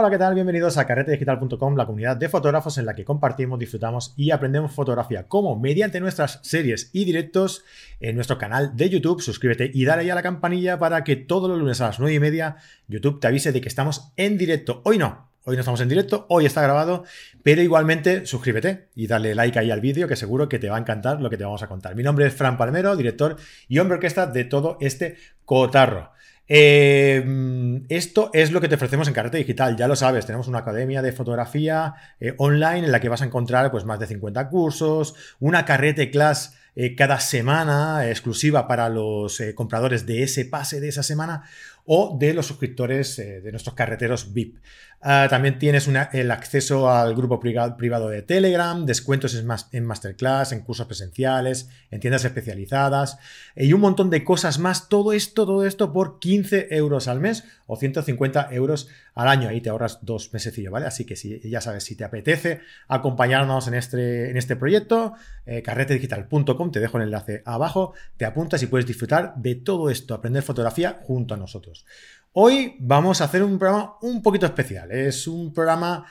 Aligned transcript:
Hola, 0.00 0.10
¿qué 0.10 0.18
tal? 0.18 0.32
Bienvenidos 0.32 0.78
a 0.78 0.86
carretedigital.com, 0.86 1.74
la 1.74 1.84
comunidad 1.84 2.16
de 2.16 2.28
fotógrafos 2.28 2.78
en 2.78 2.86
la 2.86 2.94
que 2.94 3.04
compartimos, 3.04 3.58
disfrutamos 3.58 4.14
y 4.16 4.30
aprendemos 4.30 4.70
fotografía. 4.70 5.26
Como 5.26 5.58
mediante 5.58 5.98
nuestras 5.98 6.38
series 6.44 6.90
y 6.92 7.04
directos 7.04 7.64
en 7.98 8.14
nuestro 8.14 8.38
canal 8.38 8.76
de 8.76 8.90
YouTube. 8.90 9.20
Suscríbete 9.20 9.72
y 9.74 9.84
dale 9.84 10.02
ahí 10.02 10.10
a 10.10 10.14
la 10.14 10.22
campanilla 10.22 10.78
para 10.78 11.02
que 11.02 11.16
todos 11.16 11.50
los 11.50 11.58
lunes 11.58 11.80
a 11.80 11.88
las 11.88 11.98
9 11.98 12.14
y 12.14 12.20
media 12.20 12.58
YouTube 12.86 13.18
te 13.18 13.26
avise 13.26 13.50
de 13.50 13.60
que 13.60 13.68
estamos 13.68 14.12
en 14.16 14.38
directo. 14.38 14.82
Hoy 14.84 14.98
no, 14.98 15.28
Hoy 15.42 15.56
no 15.56 15.60
estamos 15.60 15.80
en 15.80 15.88
directo, 15.88 16.26
hoy 16.28 16.44
está 16.44 16.62
grabado, 16.62 17.04
pero 17.42 17.62
igualmente 17.62 18.26
suscríbete 18.26 18.90
y 18.94 19.06
dale 19.06 19.34
like 19.34 19.58
ahí 19.58 19.70
al 19.70 19.80
vídeo 19.80 20.06
que 20.06 20.14
seguro 20.14 20.48
que 20.48 20.58
te 20.58 20.68
va 20.68 20.76
a 20.76 20.80
encantar 20.80 21.22
lo 21.22 21.30
que 21.30 21.38
te 21.38 21.44
vamos 21.44 21.62
a 21.62 21.68
contar. 21.68 21.96
Mi 21.96 22.02
nombre 22.02 22.26
es 22.26 22.34
Fran 22.34 22.58
Palmero, 22.58 22.94
director 22.94 23.36
y 23.66 23.78
hombre 23.78 23.94
orquesta 23.94 24.26
de 24.26 24.44
todo 24.44 24.76
este 24.80 25.16
cotarro. 25.46 26.12
Eh, 26.48 27.82
esto 27.90 28.30
es 28.32 28.52
lo 28.52 28.60
que 28.60 28.68
te 28.68 28.76
ofrecemos 28.76 29.06
en 29.06 29.14
Carrete 29.14 29.36
Digital, 29.36 29.76
ya 29.76 29.86
lo 29.86 29.96
sabes, 29.96 30.24
tenemos 30.24 30.48
una 30.48 30.60
academia 30.60 31.02
de 31.02 31.12
fotografía 31.12 31.94
eh, 32.20 32.34
online 32.38 32.86
en 32.86 32.92
la 32.92 33.00
que 33.00 33.10
vas 33.10 33.20
a 33.20 33.26
encontrar 33.26 33.70
pues, 33.70 33.84
más 33.84 33.98
de 33.98 34.06
50 34.06 34.48
cursos, 34.48 35.14
una 35.40 35.66
carrete 35.66 36.10
class 36.10 36.56
eh, 36.74 36.94
cada 36.96 37.20
semana 37.20 38.08
exclusiva 38.08 38.66
para 38.66 38.88
los 38.88 39.42
compradores 39.54 40.06
de 40.06 40.22
ese 40.22 40.46
pase 40.46 40.80
de 40.80 40.88
esa 40.88 41.02
semana 41.02 41.42
o 41.84 42.16
de 42.18 42.32
los 42.32 42.46
suscriptores 42.46 43.16
de 43.16 43.50
nuestros 43.50 43.74
carreteros 43.74 44.32
VIP. 44.32 44.58
Ah, 45.00 45.28
también 45.30 45.60
tienes 45.60 45.88
el 46.12 46.30
acceso 46.32 46.90
al 46.90 47.14
grupo 47.14 47.38
privado 47.38 48.08
de 48.08 48.22
Telegram, 48.22 48.84
descuentos 48.84 49.40
en 49.70 49.84
masterclass, 49.86 50.50
en 50.50 50.62
cursos 50.62 50.86
presenciales, 50.86 51.68
en 51.92 52.00
tiendas 52.00 52.24
especializadas 52.24 53.18
y 53.54 53.72
un 53.72 53.80
montón 53.80 54.10
de 54.10 54.24
cosas 54.24 54.58
más. 54.58 54.88
Todo 54.88 55.12
esto, 55.12 55.46
todo 55.46 55.64
esto 55.64 55.92
por 55.92 56.18
15 56.18 56.68
euros 56.70 57.06
al 57.06 57.20
mes 57.20 57.44
o 57.68 57.76
150 57.76 58.48
euros 58.50 58.88
al 59.14 59.28
año. 59.28 59.48
Ahí 59.48 59.60
te 59.60 59.70
ahorras 59.70 60.00
dos 60.02 60.32
mesecillos, 60.32 60.72
¿vale? 60.72 60.86
Así 60.86 61.04
que 61.04 61.14
si, 61.14 61.38
ya 61.48 61.60
sabes, 61.60 61.84
si 61.84 61.94
te 61.94 62.02
apetece 62.02 62.60
acompañarnos 62.88 63.68
en 63.68 63.74
este, 63.74 64.30
en 64.30 64.36
este 64.36 64.56
proyecto, 64.56 65.14
eh, 65.46 65.62
carretedigital.com, 65.62 66.72
te 66.72 66.80
dejo 66.80 66.98
el 66.98 67.04
enlace 67.04 67.42
abajo, 67.44 67.94
te 68.16 68.24
apuntas 68.24 68.64
y 68.64 68.66
puedes 68.66 68.86
disfrutar 68.86 69.34
de 69.36 69.54
todo 69.54 69.90
esto, 69.90 70.14
aprender 70.14 70.42
fotografía 70.42 70.98
junto 71.04 71.34
a 71.34 71.36
nosotros. 71.36 71.84
Hoy 72.32 72.76
vamos 72.78 73.20
a 73.20 73.24
hacer 73.24 73.42
un 73.42 73.58
programa 73.58 73.96
un 74.02 74.22
poquito 74.22 74.46
especial. 74.46 74.92
Es 74.92 75.26
un 75.26 75.52
programa 75.52 76.06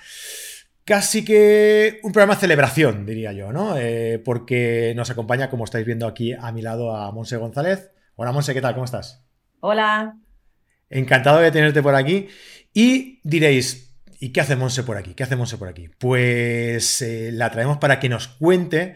casi 0.83 1.23
que 1.23 1.99
un 2.03 2.11
programa 2.11 2.35
de 2.35 2.41
celebración, 2.41 3.05
diría 3.05 3.33
yo, 3.33 3.51
¿no? 3.51 3.77
Eh, 3.77 4.21
porque 4.23 4.93
nos 4.95 5.09
acompaña, 5.09 5.49
como 5.49 5.65
estáis 5.65 5.85
viendo 5.85 6.07
aquí 6.07 6.33
a 6.33 6.51
mi 6.51 6.61
lado, 6.61 6.95
a 6.95 7.11
Monse 7.11 7.37
González. 7.37 7.91
Hola, 8.15 8.31
Monse, 8.31 8.53
¿qué 8.53 8.61
tal? 8.61 8.73
¿Cómo 8.73 8.85
estás? 8.85 9.23
Hola. 9.59 10.17
Encantado 10.89 11.39
de 11.39 11.51
tenerte 11.51 11.83
por 11.83 11.93
aquí. 11.93 12.27
Y 12.73 13.19
diréis, 13.23 13.95
¿y 14.19 14.29
qué 14.29 14.41
hace 14.41 14.55
Monse 14.55 14.83
por 14.83 14.97
aquí? 14.97 15.13
¿Qué 15.13 15.23
hace 15.23 15.35
Monse 15.35 15.57
por 15.57 15.67
aquí? 15.67 15.89
Pues 15.99 17.01
eh, 17.01 17.31
la 17.31 17.51
traemos 17.51 17.77
para 17.77 17.99
que 17.99 18.09
nos 18.09 18.27
cuente 18.27 18.95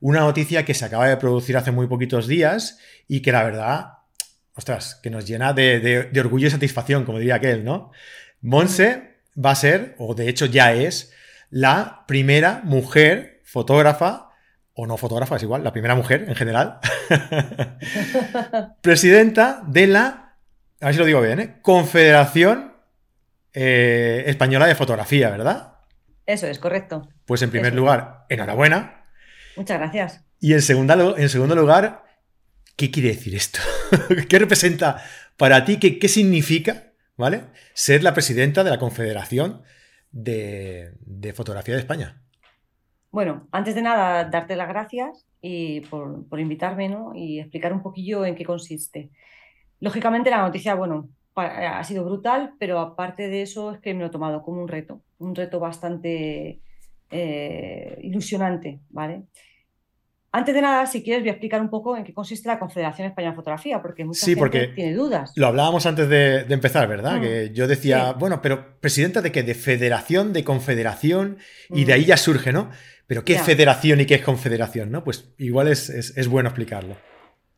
una 0.00 0.20
noticia 0.20 0.64
que 0.64 0.74
se 0.74 0.84
acaba 0.84 1.08
de 1.08 1.16
producir 1.16 1.56
hace 1.56 1.70
muy 1.72 1.86
poquitos 1.86 2.26
días 2.26 2.78
y 3.08 3.22
que 3.22 3.32
la 3.32 3.42
verdad 3.42 3.97
ostras, 4.58 4.98
que 5.00 5.08
nos 5.08 5.24
llena 5.24 5.52
de, 5.52 6.10
orgullo 6.18 6.48
y 6.48 6.50
satisfacción, 6.50 7.04
como 7.04 7.18
diría 7.18 7.36
aquel, 7.36 7.64
¿no? 7.64 7.92
Monse 8.40 9.20
va 9.34 9.52
a 9.52 9.54
ser, 9.54 9.94
o 9.98 10.16
de 10.16 10.28
hecho 10.28 10.46
ya 10.46 10.74
es, 10.74 11.12
la 11.48 12.04
primera 12.08 12.60
mujer 12.64 13.40
fotógrafa, 13.44 14.30
o 14.74 14.86
no 14.86 14.96
fotógrafa, 14.96 15.36
es 15.36 15.44
igual, 15.44 15.62
la 15.62 15.72
primera 15.72 15.94
mujer 15.94 16.24
en 16.26 16.34
general, 16.34 16.80
presidenta 18.82 19.62
de 19.64 19.86
la, 19.86 20.34
a 20.80 20.86
ver 20.86 20.94
si 20.94 20.98
lo 20.98 21.06
digo 21.06 21.20
bien, 21.20 21.38
¿eh? 21.38 21.58
Confederación 21.62 22.72
eh, 23.52 24.24
Española 24.26 24.66
de 24.66 24.74
Fotografía, 24.74 25.30
¿verdad? 25.30 25.74
Eso 26.26 26.48
es, 26.48 26.58
correcto. 26.58 27.08
Pues 27.26 27.42
en 27.42 27.50
primer 27.50 27.74
lugar, 27.74 28.26
enhorabuena. 28.28 29.06
Muchas 29.56 29.78
gracias. 29.78 30.24
Y 30.40 30.52
en, 30.52 30.58
en 30.58 31.28
segundo 31.28 31.54
lugar, 31.54 32.04
¿qué 32.74 32.90
quiere 32.90 33.10
decir 33.10 33.36
esto? 33.36 33.60
¿Qué 34.28 34.38
representa 34.38 35.02
para 35.36 35.64
ti? 35.64 35.78
¿Qué, 35.78 36.08
significa 36.08 36.92
¿vale? 37.16 37.42
ser 37.74 38.02
la 38.02 38.14
presidenta 38.14 38.64
de 38.64 38.70
la 38.70 38.78
Confederación 38.78 39.62
de, 40.10 40.92
Fotografía 41.34 41.74
de 41.74 41.80
España? 41.80 42.22
Bueno, 43.10 43.48
antes 43.52 43.74
de 43.74 43.82
nada, 43.82 44.24
darte 44.24 44.56
las 44.56 44.68
gracias 44.68 45.26
y 45.40 45.80
por, 45.82 46.26
invitarme 46.38 46.94
y 47.14 47.40
explicar 47.40 47.72
un 47.72 47.82
poquillo 47.82 48.24
en 48.24 48.34
qué 48.34 48.44
consiste. 48.44 49.10
Lógicamente 49.80 50.30
la 50.30 50.42
noticia, 50.42 50.74
bueno, 50.74 51.08
ha 51.34 51.84
sido 51.84 52.04
brutal, 52.04 52.54
pero 52.58 52.80
aparte 52.80 53.28
de 53.28 53.42
eso 53.42 53.72
es 53.72 53.80
que 53.80 53.94
me 53.94 54.00
lo 54.00 54.06
he 54.06 54.10
tomado 54.10 54.42
como 54.42 54.60
un 54.60 54.68
reto, 54.68 55.02
un 55.18 55.34
reto 55.34 55.60
bastante 55.60 56.60
eh, 57.10 57.98
ilusionante, 58.02 58.80
¿vale? 58.90 59.22
Antes 60.30 60.54
de 60.54 60.60
nada, 60.60 60.84
si 60.86 61.02
quieres, 61.02 61.22
voy 61.22 61.30
a 61.30 61.32
explicar 61.32 61.60
un 61.60 61.70
poco 61.70 61.96
en 61.96 62.04
qué 62.04 62.12
consiste 62.12 62.48
la 62.48 62.58
Confederación 62.58 63.08
Española 63.08 63.32
de 63.32 63.36
Fotografía, 63.36 63.80
porque 63.80 64.04
mucha 64.04 64.26
sí, 64.26 64.36
porque 64.36 64.68
tiene 64.68 64.92
dudas. 64.92 65.32
Lo 65.36 65.46
hablábamos 65.46 65.86
antes 65.86 66.06
de, 66.08 66.40
empezar, 66.50 66.86
¿verdad? 66.86 67.16
Mm, 67.16 67.22
que 67.22 67.50
yo 67.54 67.66
decía, 67.66 68.12
bueno, 68.12 68.42
pero 68.42 68.78
presidenta 68.78 69.22
de 69.22 69.32
qué? 69.32 69.42
De 69.42 69.54
federación, 69.54 70.34
de 70.34 70.44
confederación, 70.44 71.38
y 71.70 71.86
de 71.86 71.94
ahí 71.94 72.02
mm. 72.02 72.06
ya 72.08 72.16
surge, 72.18 72.52
¿no? 72.52 72.68
Pero 73.08 73.24
¿qué 73.24 73.32
es 73.32 73.42
federación 73.42 74.02
y 74.02 74.06
qué 74.06 74.16
es 74.16 74.22
confederación? 74.22 74.92
¿no? 74.92 75.02
Pues 75.02 75.32
igual 75.38 75.68
es, 75.68 76.28
bueno 76.28 76.50
explicarlo. 76.50 76.94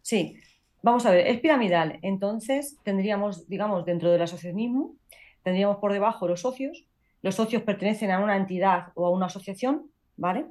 Sí, 0.00 0.36
vamos 0.80 1.04
a 1.06 1.10
ver, 1.10 1.26
es 1.26 1.40
piramidal. 1.40 1.98
Entonces, 2.02 2.78
tendríamos, 2.84 3.48
digamos, 3.48 3.84
dentro 3.84 4.12
del 4.12 4.22
asociacionismo, 4.22 4.94
tendríamos 5.42 5.78
por 5.78 5.92
debajo 5.92 6.28
los 6.28 6.42
socios. 6.42 6.86
Los 7.20 7.34
socios 7.34 7.64
pertenecen 7.64 8.12
a 8.12 8.20
una 8.20 8.36
entidad 8.36 8.92
o 8.94 9.06
a 9.06 9.10
una 9.10 9.26
asociación, 9.26 9.90
¿vale? 10.16 10.46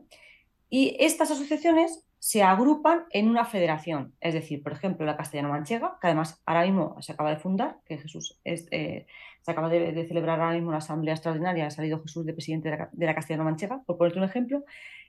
Y 0.69 0.97
estas 0.99 1.31
asociaciones 1.31 2.03
se 2.19 2.43
agrupan 2.43 3.05
en 3.11 3.29
una 3.29 3.45
federación. 3.45 4.13
Es 4.19 4.33
decir, 4.33 4.61
por 4.61 4.73
ejemplo, 4.73 5.05
la 5.05 5.15
castellano-manchega, 5.15 5.97
que 6.01 6.07
además 6.07 6.41
ahora 6.45 6.65
mismo 6.65 7.01
se 7.01 7.13
acaba 7.13 7.29
de 7.29 7.37
fundar, 7.37 7.77
que 7.85 7.97
Jesús 7.97 8.37
eh, 8.43 9.05
se 9.41 9.51
acaba 9.51 9.69
de, 9.69 10.05
celebrar 10.05 10.41
ahora 10.41 10.53
mismo 10.53 10.67
una 10.67 10.79
asamblea 10.79 11.13
extraordinaria, 11.13 11.67
ha 11.67 11.71
salido 11.71 12.01
Jesús 12.01 12.25
de 12.25 12.33
presidente 12.33 12.69
de 12.91 13.05
la, 13.05 13.15
castellano-manchega, 13.15 13.83
por 13.85 13.97
ponerte 13.97 14.19
un 14.19 14.25
ejemplo, 14.25 14.63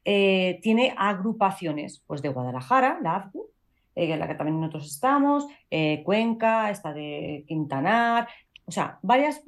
eh, 0.04 0.60
tiene 0.62 0.94
agrupaciones 0.96 2.02
pues, 2.06 2.22
de 2.22 2.28
Guadalajara, 2.28 3.00
la 3.02 3.16
AFGU, 3.16 3.48
eh, 3.96 4.12
en 4.12 4.20
la 4.20 4.28
que 4.28 4.36
también 4.36 4.60
nosotros 4.60 4.86
estamos, 4.86 5.46
Cuenca, 6.04 6.70
esta 6.70 6.92
de 6.92 7.44
Quintanar, 7.48 8.28
o 8.66 8.72
sea, 8.72 9.00
varias 9.02 9.42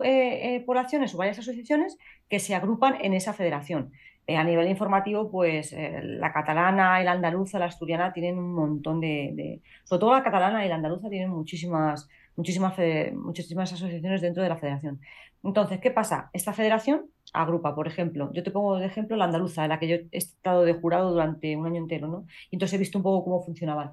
poblaciones 0.66 1.14
o 1.14 1.18
varias 1.18 1.38
asociaciones 1.38 1.96
que 2.28 2.40
se 2.40 2.56
agrupan 2.56 2.96
en 3.02 3.14
esa 3.14 3.32
federación. 3.32 3.92
Eh, 4.26 4.36
a 4.36 4.44
nivel 4.44 4.68
informativo, 4.68 5.30
pues 5.30 5.72
eh, 5.72 6.00
la 6.02 6.32
catalana 6.32 7.02
la 7.02 7.12
andaluza, 7.12 7.58
la 7.58 7.66
asturiana 7.66 8.12
tienen 8.12 8.38
un 8.38 8.54
montón 8.54 9.00
de, 9.00 9.60
Sobre 9.84 10.00
todo 10.00 10.12
la 10.12 10.22
catalana 10.22 10.64
y 10.64 10.68
la 10.68 10.76
andaluza 10.76 11.08
tienen 11.10 11.30
muchísimas, 11.30 12.08
muchísimas, 12.36 12.76
muchísimas 13.14 13.72
asociaciones 13.72 14.20
dentro 14.20 14.42
de 14.42 14.48
la 14.48 14.56
federación. 14.56 15.00
Entonces, 15.42 15.80
¿qué 15.80 15.90
pasa? 15.90 16.30
Esta 16.32 16.52
federación 16.52 17.06
agrupa, 17.32 17.74
por 17.74 17.88
ejemplo, 17.88 18.30
yo 18.32 18.42
te 18.42 18.50
pongo 18.50 18.78
de 18.78 18.86
ejemplo 18.86 19.16
la 19.16 19.24
andaluza, 19.24 19.64
en 19.64 19.70
la 19.70 19.78
que 19.78 19.88
yo 19.88 19.96
he 19.96 20.08
estado 20.12 20.64
de 20.64 20.75
jurado 20.75 21.10
durante 21.10 21.56
un 21.56 21.66
año 21.66 21.78
entero, 21.78 22.06
¿no? 22.08 22.26
Y 22.50 22.56
entonces 22.56 22.76
he 22.76 22.78
visto 22.78 22.98
un 22.98 23.02
poco 23.02 23.25
cómo 23.25 23.42
funcionaban. 23.42 23.92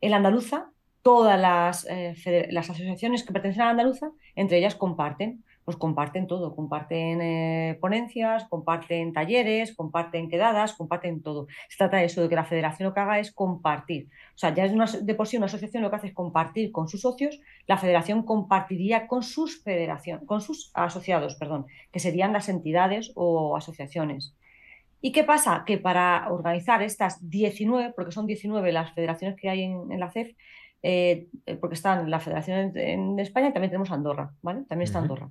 En 0.00 0.10
la 0.10 0.18
andaluza, 0.18 0.70
todas 1.02 1.40
las, 1.40 1.86
eh, 1.90 2.14
las 2.50 2.70
asociaciones 2.70 3.24
que 3.24 3.32
pertenecen 3.32 3.62
a 3.62 3.66
la 3.66 3.70
andaluza, 3.72 4.10
entre 4.34 4.58
ellas 4.58 4.74
comparten 4.74 5.44
pues 5.66 5.76
comparten 5.76 6.28
todo, 6.28 6.54
comparten 6.54 7.20
eh, 7.20 7.76
ponencias, 7.80 8.44
comparten 8.48 9.12
talleres, 9.12 9.74
comparten 9.74 10.30
quedadas, 10.30 10.74
comparten 10.74 11.22
todo. 11.22 11.48
Se 11.68 11.76
trata 11.76 11.96
de 11.96 12.04
eso, 12.04 12.22
de 12.22 12.28
que 12.28 12.36
la 12.36 12.44
federación 12.44 12.88
lo 12.88 12.94
que 12.94 13.00
haga 13.00 13.18
es 13.18 13.32
compartir. 13.32 14.08
O 14.36 14.38
sea, 14.38 14.54
ya 14.54 14.64
es 14.64 14.72
una, 14.72 14.86
de 14.86 15.14
por 15.16 15.26
sí 15.26 15.36
una 15.36 15.46
asociación 15.46 15.82
lo 15.82 15.90
que 15.90 15.96
hace 15.96 16.06
es 16.06 16.14
compartir 16.14 16.70
con 16.70 16.86
sus 16.86 17.00
socios, 17.00 17.40
la 17.66 17.78
federación 17.78 18.22
compartiría 18.22 19.08
con 19.08 19.24
sus 19.24 19.60
federación, 19.64 20.24
con 20.24 20.40
sus 20.40 20.70
asociados, 20.72 21.34
perdón, 21.34 21.66
que 21.90 21.98
serían 21.98 22.32
las 22.32 22.48
entidades 22.48 23.10
o 23.16 23.56
asociaciones. 23.56 24.36
¿Y 25.00 25.10
qué 25.10 25.24
pasa? 25.24 25.64
Que 25.66 25.78
para 25.78 26.28
organizar 26.30 26.80
estas 26.80 27.28
19, 27.28 27.92
porque 27.96 28.12
son 28.12 28.28
19 28.28 28.70
las 28.70 28.94
federaciones 28.94 29.36
que 29.36 29.50
hay 29.50 29.64
en, 29.64 29.98
la 29.98 30.12
CEF, 30.12 30.30
eh, 30.84 31.26
porque 31.60 31.74
están 31.74 32.08
la 32.08 32.20
federación 32.20 32.76
en, 32.76 33.18
España 33.18 33.48
y 33.48 33.52
también 33.52 33.70
tenemos 33.70 33.90
Andorra, 33.90 34.32
¿vale? 34.42 34.62
También 34.68 34.86
está 34.86 35.00
Andorra. 35.00 35.28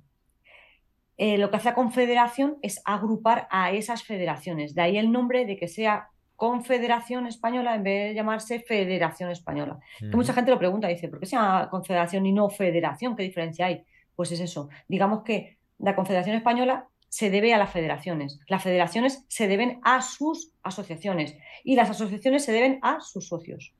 Eh, 1.18 1.38
lo 1.38 1.50
que 1.50 1.56
hace 1.56 1.70
la 1.70 1.74
confederación 1.74 2.58
es 2.62 2.80
agrupar 2.84 3.48
a 3.50 3.72
esas 3.72 4.02
federaciones. 4.02 4.74
De 4.74 4.82
ahí 4.82 4.98
el 4.98 5.12
nombre 5.12 5.46
de 5.46 5.56
que 5.56 5.68
sea 5.68 6.10
Confederación 6.36 7.26
Española 7.26 7.74
en 7.74 7.82
vez 7.82 8.08
de 8.08 8.14
llamarse 8.14 8.60
Federación 8.60 9.30
Española. 9.30 9.78
Que 9.98 10.14
mucha 10.16 10.34
gente 10.34 10.50
lo 10.50 10.58
pregunta, 10.58 10.86
dice, 10.86 11.08
¿por 11.08 11.18
qué 11.18 11.26
se 11.26 11.36
llama 11.36 11.70
Confederación 11.70 12.26
y 12.26 12.32
no 12.32 12.50
Federación? 12.50 13.16
¿Qué 13.16 13.22
diferencia 13.22 13.66
hay? 13.66 13.82
Pues 14.14 14.32
es 14.32 14.40
eso. 14.40 14.68
Digamos 14.86 15.22
que 15.24 15.56
la 15.78 15.96
Confederación 15.96 16.36
Española 16.36 16.88
se 17.08 17.30
debe 17.30 17.54
a 17.54 17.58
las 17.58 17.72
federaciones. 17.72 18.38
Las 18.48 18.62
federaciones 18.62 19.24
se 19.28 19.48
deben 19.48 19.80
a 19.82 20.02
sus 20.02 20.52
asociaciones 20.62 21.34
y 21.64 21.74
las 21.76 21.88
asociaciones 21.88 22.44
se 22.44 22.52
deben 22.52 22.78
a 22.82 23.00
sus 23.00 23.28
socios. 23.28 23.72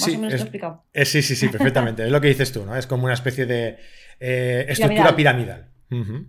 Más 0.00 0.08
o 0.08 0.18
menos 0.18 0.34
es, 0.34 0.40
explicado. 0.40 0.84
sí, 0.92 1.22
sí, 1.22 1.36
sí, 1.36 1.48
perfectamente. 1.48 2.04
es 2.04 2.10
lo 2.10 2.20
que 2.20 2.28
dices 2.28 2.52
tú, 2.52 2.66
¿no? 2.66 2.74
Es 2.76 2.88
como 2.88 3.04
una 3.04 3.14
especie 3.14 3.46
de 3.46 3.78
eh, 4.18 4.66
estructura 4.68 5.14
piramidal. 5.14 5.67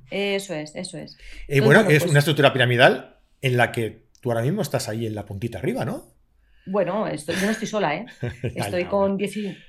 Eso 0.10 0.54
es, 0.54 0.76
eso 0.76 0.98
es. 0.98 1.18
Y 1.48 1.60
bueno, 1.60 1.82
es 1.82 2.00
pues 2.00 2.12
una 2.12 2.20
estructura 2.20 2.54
piramidal 2.54 3.18
en 3.42 3.58
la 3.58 3.72
que 3.72 4.06
tú 4.22 4.32
ahora 4.32 4.44
mismo 4.44 4.62
estás 4.62 4.90
ahí 4.90 5.06
en 5.06 5.16
la 5.16 5.26
puntita 5.26 5.60
arriba, 5.60 5.86
¿no? 5.86 6.04
Bueno, 6.66 7.08
estoy, 7.08 7.36
yo 7.36 7.46
no 7.46 7.52
estoy 7.52 7.68
sola, 7.68 7.96
¿eh? 7.96 8.06
Estoy 8.56 8.86
con, 8.86 9.18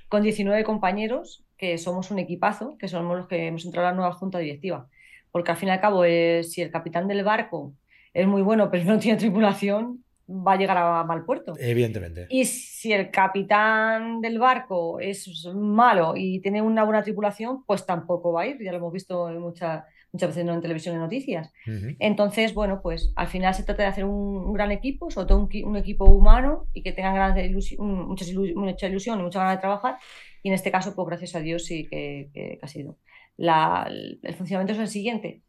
con 0.08 0.22
19 0.22 0.64
compañeros 0.64 1.44
que 1.56 1.78
somos 1.78 2.10
un 2.10 2.18
equipazo, 2.18 2.76
que 2.78 2.88
somos 2.88 3.16
los 3.16 3.26
que 3.26 3.46
hemos 3.46 3.64
entrado 3.64 3.88
a 3.88 3.90
la 3.90 3.96
nueva 3.96 4.12
junta 4.12 4.38
directiva. 4.38 4.88
Porque 5.30 5.50
al 5.50 5.56
fin 5.56 5.68
y 5.68 5.72
al 5.72 5.80
cabo, 5.80 6.04
eh, 6.04 6.42
si 6.42 6.62
el 6.62 6.70
capitán 6.70 7.08
del 7.08 7.24
barco 7.24 7.74
es 8.12 8.26
muy 8.26 8.42
bueno, 8.42 8.70
pero 8.70 8.84
no 8.84 8.98
tiene 8.98 9.18
tripulación, 9.18 10.04
va 10.30 10.52
a 10.52 10.56
llegar 10.56 10.78
a 10.78 11.04
mal 11.04 11.24
puerto. 11.24 11.54
Evidentemente. 11.58 12.26
Y 12.30 12.44
si 12.44 12.92
el 12.92 13.10
capitán 13.10 14.20
del 14.20 14.38
barco 14.38 15.00
es 15.00 15.46
malo 15.54 16.14
y 16.16 16.40
tiene 16.40 16.62
una 16.62 16.84
buena 16.84 17.02
tripulación, 17.02 17.64
pues 17.64 17.84
tampoco 17.84 18.32
va 18.32 18.42
a 18.42 18.46
ir. 18.46 18.62
Ya 18.62 18.72
lo 18.72 18.78
hemos 18.78 18.92
visto 18.92 19.28
muchas 19.40 19.84
muchas 20.12 20.30
veces 20.30 20.48
en 20.48 20.60
televisión 20.60 20.96
y 20.96 20.98
noticias. 20.98 21.52
Entonces, 21.98 22.54
bueno, 22.54 22.80
pues 22.82 23.12
al 23.16 23.28
final 23.28 23.54
se 23.54 23.62
trata 23.62 23.82
de 23.84 23.88
hacer 23.88 24.04
un, 24.04 24.52
gran 24.52 24.72
equipo, 24.72 25.10
sobre 25.10 25.28
todo 25.28 25.48
un, 25.64 25.76
equipo 25.76 26.04
humano 26.06 26.66
y 26.74 26.82
que 26.82 26.92
tengan 26.92 27.14
ganas 27.14 27.34
de 27.36 27.46
ilusión, 27.46 28.08
mucha 28.08 28.86
ilusión 28.88 29.20
y 29.20 29.22
mucha 29.22 29.38
ganas 29.38 29.56
de 29.56 29.60
trabajar. 29.60 29.98
Y 30.42 30.48
en 30.48 30.54
este 30.54 30.70
caso, 30.70 30.94
pues 30.94 31.06
gracias 31.06 31.34
a 31.36 31.40
Dios 31.40 31.64
sí 31.64 31.86
que, 31.88 32.58
ha 32.60 32.66
sido. 32.66 32.98
el 33.38 34.34
funcionamiento 34.36 34.72
es 34.72 34.78
el 34.80 34.88
siguiente. 34.88 35.42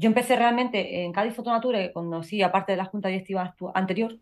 Yo 0.00 0.06
empecé 0.06 0.36
realmente 0.36 1.02
en 1.02 1.12
Cádiz 1.12 1.34
Fotonature, 1.34 1.92
conocí 1.92 2.40
aparte 2.40 2.70
de 2.70 2.78
la 2.78 2.84
junta 2.84 3.08
directiva 3.08 3.56
anterior, 3.74 4.16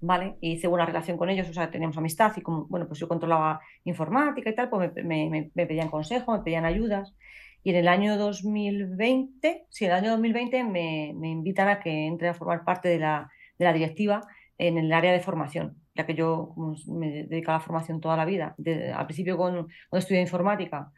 ¿vale? 0.00 0.36
Y 0.40 0.52
hice 0.52 0.68
buena 0.68 0.86
relación 0.86 1.18
con 1.18 1.28
ellos, 1.28 1.50
o 1.50 1.52
sea, 1.52 1.70
teníamos 1.70 1.98
amistad 1.98 2.32
y 2.34 2.40
como, 2.40 2.64
bueno, 2.66 2.88
pues 2.88 2.98
yo 2.98 3.08
controlaba 3.08 3.60
informática 3.84 4.48
y 4.48 4.54
tal, 4.54 4.70
pues 4.70 4.90
me, 5.04 5.50
pedían 5.54 5.90
consejos, 5.90 6.38
me 6.38 6.42
pedían 6.42 6.64
ayudas. 6.64 7.14
Y 7.62 7.70
en 7.70 7.76
el 7.76 7.88
año 7.88 8.16
2020, 8.16 9.66
sí, 9.68 9.84
en 9.84 9.90
el 9.90 9.96
año 9.98 10.10
2020 10.12 10.64
me, 10.64 11.08
invitan 11.08 11.68
a 11.68 11.80
que 11.80 12.06
entre 12.06 12.28
a 12.30 12.34
formar 12.34 12.64
parte 12.64 12.88
de 12.88 12.98
la, 12.98 13.28
directiva 13.58 14.22
en 14.56 14.78
el 14.78 14.90
área 14.94 15.12
de 15.12 15.20
formación, 15.20 15.76
ya 15.94 16.06
que 16.06 16.14
yo 16.14 16.54
me 16.86 17.24
dedicaba 17.24 17.56
a 17.56 17.58
la 17.58 17.64
formación 17.66 18.00
toda 18.00 18.16
la 18.16 18.24
vida. 18.24 18.56
al 18.96 19.06
principio 19.06 19.36
con, 19.36 19.68
cuando 19.90 19.98
estudié 19.98 20.22
informática, 20.22 20.90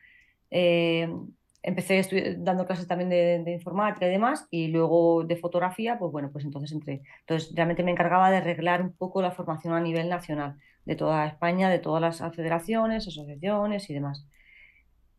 eh, 0.53 1.09
empecé 1.65 2.37
dando 2.39 2.67
clases 2.67 2.87
también 2.87 3.09
de, 3.09 3.53
informática 3.53 4.07
y 4.07 4.11
demás, 4.11 4.47
y 4.51 4.69
luego 4.69 5.25
de 5.25 5.37
fotografía, 5.37 5.99
pues 5.99 6.13
bueno, 6.13 6.31
pues 6.31 6.45
entonces 6.45 6.71
entré. 6.73 7.03
Entonces 7.21 7.53
realmente 7.55 7.83
me 7.83 7.91
encargaba 7.91 8.31
de 8.31 8.37
arreglar 8.37 8.83
un 8.83 8.93
poco 8.93 9.23
la 9.23 9.31
formación 9.31 9.73
a 9.73 9.81
nivel 9.81 10.11
nacional, 10.11 10.57
de 10.85 10.95
toda 10.95 11.27
España, 11.27 11.71
de 11.71 11.79
todas 11.79 12.03
las 12.03 12.37
federaciones, 12.37 13.09
asociaciones 13.09 13.89
y 13.89 13.95
demás. 13.95 14.27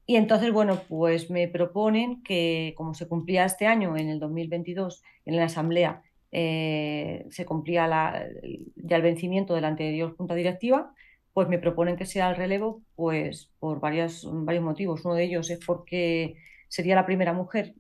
Y 0.06 0.18
entonces, 0.18 0.52
bueno, 0.54 0.80
pues 0.88 1.32
me 1.32 1.48
proponen 1.48 2.22
que 2.22 2.76
como 2.78 2.94
se 2.94 3.08
cumplía 3.08 3.46
este 3.46 3.66
año, 3.66 3.98
en 3.98 4.10
el 4.10 4.20
2022, 4.20 5.04
en 5.26 5.36
la 5.38 5.46
Asamblea, 5.46 6.04
eh, 6.32 7.26
se 7.32 7.46
cumplía 7.46 8.30
ya 8.76 8.96
el 8.96 9.02
vencimiento 9.02 9.56
de 9.56 9.62
la 9.62 9.70
anterior 9.70 10.16
Junta 10.16 10.36
Directiva, 10.36 10.94
pues 11.36 11.50
me 11.50 11.60
proponen 11.60 11.98
que 11.98 12.06
sea 12.06 12.30
el 12.30 12.38
relevo 12.38 12.82
pues 12.96 13.52
por 13.60 13.82
varios, 13.82 14.26
varios 14.32 14.64
motivos. 14.64 15.04
Uno 15.04 15.16
de 15.16 15.26
ellos 15.26 15.50
es 15.50 15.60
porque 15.66 16.38
sería 16.70 16.96
la 16.96 17.06
primera 17.06 17.34
mujer 17.34 17.76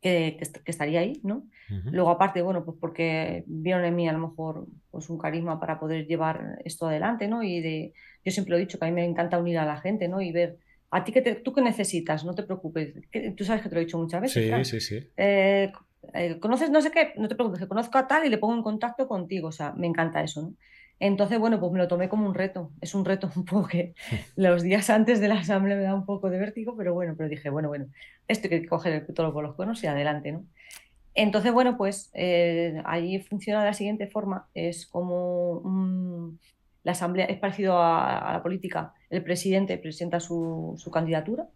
que, 0.00 0.38
estaría 0.64 1.00
ahí, 1.00 1.20
¿no? 1.22 1.46
Luego, 1.92 2.08
aparte, 2.08 2.40
bueno, 2.40 2.64
pues 2.64 2.78
porque 2.80 3.44
vieron 3.46 3.84
en 3.84 3.94
mí 3.94 4.08
a 4.08 4.14
lo 4.14 4.28
mejor 4.30 4.66
pues 4.90 5.10
un 5.10 5.18
carisma 5.18 5.60
para 5.60 5.78
poder 5.78 6.06
llevar 6.06 6.58
esto 6.64 6.86
adelante, 6.88 7.28
¿no? 7.28 7.42
Y 7.42 7.60
de, 7.60 7.92
yo 8.24 8.32
siempre 8.32 8.52
lo 8.52 8.56
he 8.56 8.60
dicho 8.60 8.78
que 8.78 8.86
a 8.86 8.88
mí 8.88 8.94
me 8.94 9.04
encanta 9.04 9.38
unir 9.38 9.58
a 9.58 9.66
la 9.66 9.76
gente, 9.76 10.08
¿no? 10.08 10.22
Y 10.22 10.32
ver, 10.32 10.56
a 10.90 11.04
ti 11.04 11.12
que 11.12 11.20
tú 11.20 11.52
qué 11.52 11.60
necesitas, 11.60 12.24
no 12.24 12.34
te 12.34 12.44
preocupes. 12.44 12.94
tú 13.36 13.44
sabes 13.44 13.60
que 13.60 13.68
te 13.68 13.74
lo 13.74 13.82
he 13.82 13.84
dicho 13.84 13.98
muchas 13.98 14.22
veces. 14.22 14.66
Sí, 14.66 14.80
sí, 14.80 14.80
sí. 14.80 15.10
Eh, 15.18 15.70
eh, 16.14 16.38
¿Conoces 16.40 16.70
no 16.70 16.80
sé 16.80 16.90
qué? 16.90 17.12
No 17.18 17.28
te 17.28 17.34
preocupes, 17.34 17.60
que 17.60 17.68
conozco 17.68 17.98
a 17.98 18.06
tal 18.06 18.24
y 18.24 18.30
le 18.30 18.38
pongo 18.38 18.54
en 18.54 18.62
contacto 18.62 19.06
contigo. 19.06 19.48
O 19.48 19.52
sea, 19.52 19.74
me 19.74 19.86
encanta 19.86 20.22
eso, 20.22 20.40
¿no? 20.40 20.54
Entonces, 21.00 21.38
bueno, 21.38 21.60
pues 21.60 21.72
me 21.72 21.78
lo 21.78 21.88
tomé 21.88 22.08
como 22.08 22.26
un 22.26 22.34
reto. 22.34 22.72
Es 22.80 22.94
un 22.94 23.04
reto 23.04 23.30
un 23.36 23.44
poco 23.44 23.68
que 23.68 23.94
los 24.36 24.62
días 24.62 24.90
antes 24.90 25.20
de 25.20 25.28
la 25.28 25.36
asamblea 25.36 25.76
me 25.76 25.82
da 25.82 25.94
un 25.94 26.06
poco 26.06 26.30
de 26.30 26.38
vértigo, 26.38 26.76
pero 26.76 26.94
bueno, 26.94 27.14
pero 27.16 27.28
dije, 27.28 27.50
bueno, 27.50 27.68
bueno, 27.68 27.86
esto 28.26 28.48
hay 28.50 28.62
que 28.62 28.68
coger 28.68 28.92
el 29.08 29.14
toro 29.14 29.32
por 29.32 29.44
los 29.44 29.54
cuernos 29.54 29.82
y 29.84 29.86
adelante, 29.86 30.32
¿no? 30.32 30.44
Entonces, 31.14 31.52
bueno, 31.52 31.76
pues 31.76 32.10
eh, 32.14 32.80
ahí 32.84 33.18
funciona 33.20 33.60
de 33.60 33.66
la 33.66 33.74
siguiente 33.74 34.06
forma. 34.06 34.48
Es 34.54 34.86
como 34.86 36.36
la 36.84 36.92
asamblea, 36.92 37.26
es 37.26 37.38
parecido 37.38 37.78
a, 37.82 38.32
la 38.32 38.42
política. 38.42 38.94
El 39.10 39.22
presidente 39.24 39.78
presenta 39.78 40.20
su, 40.20 40.76
candidatura 40.92 41.48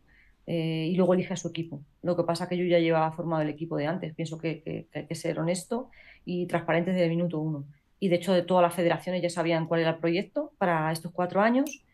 eh, 0.46 0.88
y 0.90 0.96
luego 0.96 1.14
elige 1.14 1.34
a 1.34 1.36
su 1.36 1.48
equipo. 1.48 1.80
Lo 2.02 2.16
que 2.16 2.24
pasa 2.24 2.44
es 2.44 2.50
que 2.50 2.56
yo 2.56 2.64
ya 2.64 2.80
llevaba 2.80 3.12
formado 3.12 3.42
el 3.42 3.50
equipo 3.50 3.76
de 3.76 3.86
antes. 3.86 4.14
Pienso 4.14 4.38
que, 4.38 4.62
que 4.62 4.88
hay 4.98 5.06
que 5.06 5.14
ser 5.14 5.38
honesto 5.38 5.90
y 6.24 6.46
transparente 6.46 6.90
desde 6.90 7.04
el 7.04 7.10
minuto 7.10 7.38
uno 7.38 7.64
y 8.02 8.08
de 8.08 8.16
hecho 8.16 8.32
de 8.32 8.42
todas 8.42 8.62
las 8.62 8.74
federaciones 8.74 9.22
ya 9.22 9.30
sabían 9.30 9.68
cuál 9.68 9.82
era 9.82 9.90
el 9.90 9.98
proyecto 9.98 10.50
para 10.58 10.90
estos 10.90 11.12
cuatro 11.12 11.40
años. 11.40 11.84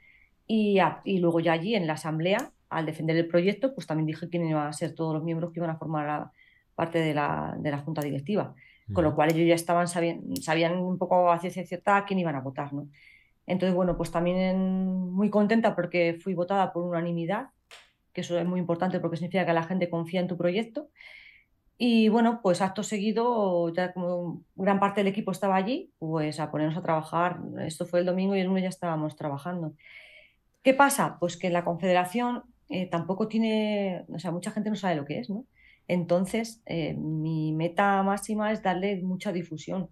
Y, 0.47 0.79
y 1.05 1.19
luego 1.19 1.41
ya 1.41 1.53
allí 1.53 1.75
en 1.75 1.87
la 1.87 1.93
asamblea, 1.93 2.51
al 2.71 2.87
defender 2.87 3.15
el 3.15 3.29
proyecto, 3.29 3.75
pues 3.75 3.87
también 3.87 4.07
dije 4.07 4.27
quién 4.31 4.49
iban 4.49 4.69
a 4.69 4.73
ser 4.73 4.95
todos 4.95 5.13
los 5.13 5.23
miembros 5.23 5.53
que 5.53 5.61
iban 5.61 5.69
a 5.69 5.77
formar 5.77 6.31
parte 6.75 6.99
de 6.99 7.13
la, 7.13 7.55
de 7.59 7.71
la 7.71 7.77
junta 7.81 8.01
directiva, 8.01 8.55
con 8.91 9.05
lo 9.05 9.15
cual 9.15 9.35
ellos 9.35 9.47
ya 9.47 9.55
estaban 9.55 9.87
sabían, 9.87 10.79
un 10.79 10.97
poco 10.97 11.31
a 11.31 11.39
ciencia 11.41 11.67
cierta 11.67 12.03
quién 12.07 12.21
iban 12.21 12.37
a 12.37 12.41
votar, 12.41 12.73
¿no? 12.73 12.89
Entonces, 13.47 13.77
bueno, 13.77 13.99
pues 13.99 14.11
también 14.11 15.13
muy 15.13 15.29
contenta 15.29 15.77
porque 15.77 16.17
fui 16.23 16.33
votada 16.33 16.73
por 16.73 16.85
unanimidad, 16.85 17.51
que 18.15 18.23
eso 18.23 18.39
es 18.39 18.47
muy 18.47 18.61
importante 18.61 18.99
porque 18.99 19.19
significa 19.19 19.45
que 19.45 19.53
la 19.53 19.65
gente 19.65 19.91
confía 19.91 20.21
en 20.21 20.29
tu 20.29 20.39
proyecto 20.39 20.89
y 21.79 22.09
bueno, 22.09 22.41
pues 22.43 22.61
acto 22.61 22.83
seguido, 22.83 23.73
ya 23.73 23.93
como 23.93 24.43
gran 24.57 24.81
parte 24.81 25.01
del 25.01 25.07
equipo 25.07 25.31
estaba 25.31 25.55
allí, 25.55 25.93
pues 26.01 26.41
a 26.41 26.51
ponernos 26.51 26.77
a 26.77 26.83
trabajar. 26.83 27.39
Esto 27.65 27.87
fue 27.87 28.01
el 28.01 28.07
domingo 28.07 28.35
y 28.35 28.41
el 28.41 28.49
lunes 28.49 28.65
ya 28.65 28.69
estábamos 28.69 29.15
trabajando. 29.15 29.75
¿Qué 30.63 30.75
pasa? 30.75 31.19
Pues 31.21 31.37
que 31.37 31.51
la 31.51 31.65
Confederación 31.65 32.43
eh, 32.69 32.87
tampoco 32.87 33.29
tiene, 33.29 34.05
o 34.13 34.19
sea, 34.19 34.33
mucha 34.33 34.51
gente 34.51 34.71
no 34.71 34.77
sabe 34.77 34.97
lo 34.97 35.05
que 35.05 35.21
es, 35.21 35.31
¿no? 35.31 35.47
Entonces, 35.87 36.63
eh, 36.67 36.95
mi 36.95 37.53
meta 37.53 38.03
máxima 38.03 38.53
es 38.53 38.63
darle 38.63 39.01
mucha 39.01 39.33
difusión. 39.33 39.89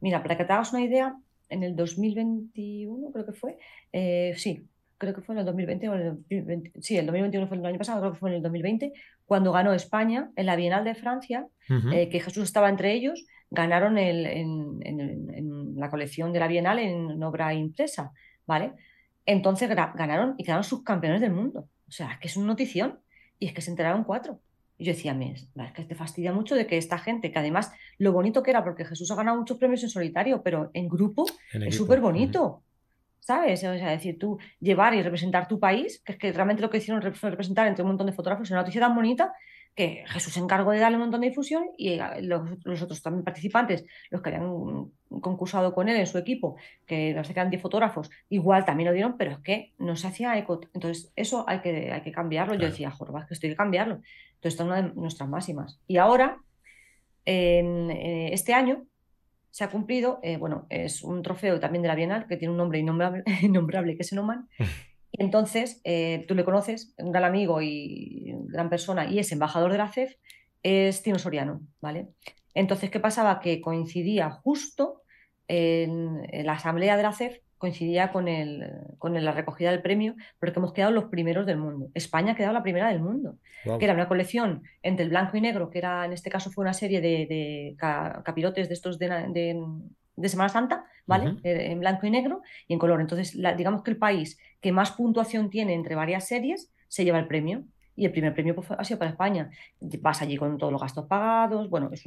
Mira, 0.00 0.22
para 0.22 0.36
que 0.36 0.44
te 0.44 0.52
hagas 0.52 0.72
una 0.72 0.82
idea, 0.82 1.16
en 1.48 1.62
el 1.62 1.76
2021 1.76 3.12
creo 3.12 3.26
que 3.26 3.32
fue, 3.32 3.58
eh, 3.92 4.34
sí, 4.36 4.68
creo 4.98 5.14
que 5.14 5.22
fue 5.22 5.34
en 5.34 5.40
el 5.40 5.46
2020 5.46 5.88
o 5.88 5.94
en 5.94 6.00
el 6.00 6.08
2020, 6.16 6.72
sí, 6.82 6.96
el 6.96 7.06
2021 7.06 7.48
fue 7.48 7.56
el 7.56 7.66
año 7.66 7.78
pasado, 7.78 8.00
creo 8.00 8.12
que 8.12 8.18
fue 8.18 8.30
en 8.30 8.36
el 8.36 8.42
2020, 8.42 8.92
cuando 9.24 9.52
ganó 9.52 9.72
España 9.72 10.30
en 10.36 10.46
la 10.46 10.56
Bienal 10.56 10.84
de 10.84 10.94
Francia, 10.94 11.46
eh, 11.92 12.08
que 12.08 12.20
Jesús 12.20 12.44
estaba 12.44 12.68
entre 12.68 12.92
ellos, 12.92 13.24
ganaron 13.50 13.96
el, 13.98 14.26
en, 14.26 15.76
la 15.76 15.90
colección 15.90 16.32
de 16.32 16.40
la 16.40 16.48
Bienal 16.48 16.78
en 16.78 17.22
obra 17.22 17.54
impresa, 17.54 18.12
¿vale? 18.46 18.72
Entonces 19.24 19.68
ganaron 19.68 20.34
y 20.38 20.44
quedaron 20.44 20.64
subcampeones 20.64 21.20
del 21.20 21.32
mundo. 21.32 21.68
O 21.86 21.92
sea, 21.92 22.12
es 22.12 22.18
que 22.18 22.28
es 22.28 22.36
una 22.36 22.46
notición 22.46 22.98
y 23.38 23.46
es 23.46 23.52
que 23.52 23.60
se 23.60 23.70
enteraron 23.70 24.04
cuatro. 24.04 24.40
Y 24.78 24.84
yo 24.84 24.92
decía, 24.92 25.18
es 25.20 25.72
que 25.74 25.84
te 25.84 25.94
fastidia 25.94 26.32
mucho 26.32 26.54
de 26.54 26.66
que 26.66 26.78
esta 26.78 26.98
gente, 26.98 27.32
que 27.32 27.38
además 27.38 27.72
lo 27.98 28.12
bonito 28.12 28.42
que 28.42 28.50
era, 28.50 28.62
porque 28.62 28.84
Jesús 28.84 29.10
ha 29.10 29.16
ganado 29.16 29.36
muchos 29.36 29.58
premios 29.58 29.82
en 29.82 29.90
solitario, 29.90 30.42
pero 30.42 30.70
en 30.72 30.88
grupo 30.88 31.26
es 31.52 31.76
súper 31.76 32.00
bonito. 32.00 32.62
¿Sabes? 33.20 33.60
O 33.64 33.74
sea, 33.74 33.90
decir, 33.90 34.18
tú 34.18 34.38
llevar 34.60 34.94
y 34.94 35.02
representar 35.02 35.48
tu 35.48 35.58
país, 35.60 36.00
que 36.04 36.12
es 36.12 36.18
que 36.18 36.32
realmente 36.32 36.62
lo 36.62 36.70
que 36.70 36.78
hicieron 36.78 37.14
fue 37.14 37.30
representar 37.30 37.66
entre 37.66 37.82
un 37.82 37.88
montón 37.88 38.06
de 38.06 38.12
fotógrafos, 38.12 38.50
una 38.50 38.60
noticia 38.60 38.80
tan 38.80 38.94
bonita 38.94 39.32
que 39.78 40.02
Jesús 40.08 40.32
se 40.32 40.40
encargó 40.40 40.72
de 40.72 40.80
darle 40.80 40.96
un 40.96 41.02
montón 41.04 41.20
de 41.20 41.28
difusión 41.28 41.70
y 41.76 41.90
eh, 41.90 42.02
los, 42.22 42.82
otros 42.82 43.00
también 43.00 43.22
participantes, 43.22 43.84
los 44.10 44.20
que 44.20 44.30
habían 44.30 44.90
concursado 45.20 45.72
con 45.72 45.88
él 45.88 45.96
en 45.96 46.06
su 46.08 46.18
equipo, 46.18 46.56
que 46.84 47.14
no 47.14 47.22
sé 47.22 47.32
qué 47.32 47.38
eran 47.38 47.50
10 47.50 47.62
fotógrafos, 47.62 48.10
igual 48.28 48.64
también 48.64 48.88
lo 48.88 48.92
dieron, 48.92 49.16
pero 49.16 49.30
es 49.30 49.38
que 49.38 49.74
no 49.78 49.94
se 49.94 50.08
hacía 50.08 50.36
eco. 50.36 50.60
Entonces, 50.74 51.12
eso 51.14 51.44
hay 51.46 51.60
que, 51.60 51.92
hay 51.92 52.00
que 52.00 52.10
cambiarlo. 52.10 52.56
Yo 52.56 52.66
decía, 52.66 52.90
joder, 52.90 53.24
que 53.28 53.34
esto 53.34 53.46
hay 53.46 53.52
que 53.52 53.56
cambiarlo. 53.56 53.94
Entonces, 53.94 54.54
esta 54.54 54.64
es 54.64 54.66
una 54.66 54.82
de 54.82 54.94
nuestras 54.94 55.28
máximas. 55.28 55.80
Y 55.86 55.98
ahora, 55.98 56.40
en, 57.24 57.92
eh, 57.92 58.30
este 58.32 58.54
año, 58.54 58.84
se 59.50 59.64
ha 59.64 59.70
cumplido, 59.70 60.20
eh, 60.22 60.36
bueno, 60.36 60.66
es 60.70 61.02
un 61.02 61.22
trofeo 61.22 61.60
también 61.60 61.82
de 61.82 61.88
la 61.88 61.94
Bienal 61.94 62.26
que 62.26 62.36
tiene 62.36 62.52
un 62.52 62.58
nombre 62.58 62.78
innombrable, 62.78 63.24
que 63.96 64.02
es 64.02 64.12
Enoman. 64.12 64.48
Y 65.10 65.22
entonces, 65.22 65.80
eh, 65.84 66.26
tú 66.28 66.34
le 66.34 66.44
conoces, 66.44 66.94
un 66.98 67.12
gran 67.12 67.24
amigo 67.24 67.62
y 67.62 68.34
gran 68.48 68.68
persona, 68.68 69.10
y 69.10 69.18
es 69.18 69.32
embajador 69.32 69.72
de 69.72 69.78
la 69.78 69.90
CEF, 69.90 70.14
es 70.62 71.02
Tino 71.02 71.18
Soriano, 71.18 71.62
¿vale? 71.80 72.08
Entonces, 72.52 72.90
¿qué 72.90 73.00
pasaba? 73.00 73.40
Que 73.40 73.62
coincidía 73.62 74.30
justo 74.30 75.02
en, 75.48 76.22
la 76.44 76.52
asamblea 76.52 76.96
de 76.98 77.02
la 77.02 77.12
CEF 77.12 77.38
coincidía 77.58 78.12
con, 78.12 78.28
el, 78.28 78.70
con 78.98 79.12
la 79.22 79.32
recogida 79.32 79.70
del 79.70 79.82
premio, 79.82 80.14
porque 80.38 80.58
hemos 80.58 80.72
quedado 80.72 80.92
los 80.92 81.04
primeros 81.04 81.44
del 81.44 81.58
mundo. 81.58 81.90
España 81.94 82.32
ha 82.32 82.36
quedado 82.36 82.54
la 82.54 82.62
primera 82.62 82.88
del 82.88 83.00
mundo, 83.00 83.36
que 83.64 83.84
era 83.84 83.94
una 83.94 84.08
colección 84.08 84.62
entre 84.82 85.04
el 85.04 85.10
blanco 85.10 85.36
y 85.36 85.40
negro, 85.40 85.68
que 85.68 85.78
era 85.78 86.04
en 86.04 86.12
este 86.12 86.30
caso 86.30 86.50
fue 86.50 86.62
una 86.62 86.72
serie 86.72 87.00
de, 87.00 87.76
capirotes 87.78 88.68
de 88.68 88.74
estos 88.74 88.98
de, 88.98 89.60
Semana 90.24 90.48
Santa, 90.48 90.84
¿vale? 91.06 91.36
Eh, 91.44 91.72
en 91.72 91.80
blanco 91.80 92.06
y 92.06 92.10
negro 92.10 92.42
y 92.66 92.72
en 92.72 92.78
color. 92.78 93.00
Entonces, 93.00 93.36
digamos 93.56 93.82
que 93.82 93.90
el 93.90 93.98
país 93.98 94.38
que 94.60 94.72
más 94.72 94.92
puntuación 94.92 95.50
tiene 95.50 95.74
entre 95.74 95.94
varias 95.94 96.26
series 96.26 96.72
se 96.88 97.04
lleva 97.04 97.18
el 97.18 97.26
premio. 97.26 97.64
y 97.94 98.04
el 98.04 98.12
primer 98.12 98.32
premio 98.32 98.54
pues, 98.54 98.70
ha 98.70 98.84
sido 98.84 98.98
para 98.98 99.10
España. 99.10 99.50
Vas 99.80 100.22
allí 100.22 100.36
con 100.36 100.56
todos 100.56 100.72
los 100.72 100.80
gastos 100.80 101.06
pagados, 101.06 101.68
bueno, 101.68 101.90
es 101.92 102.04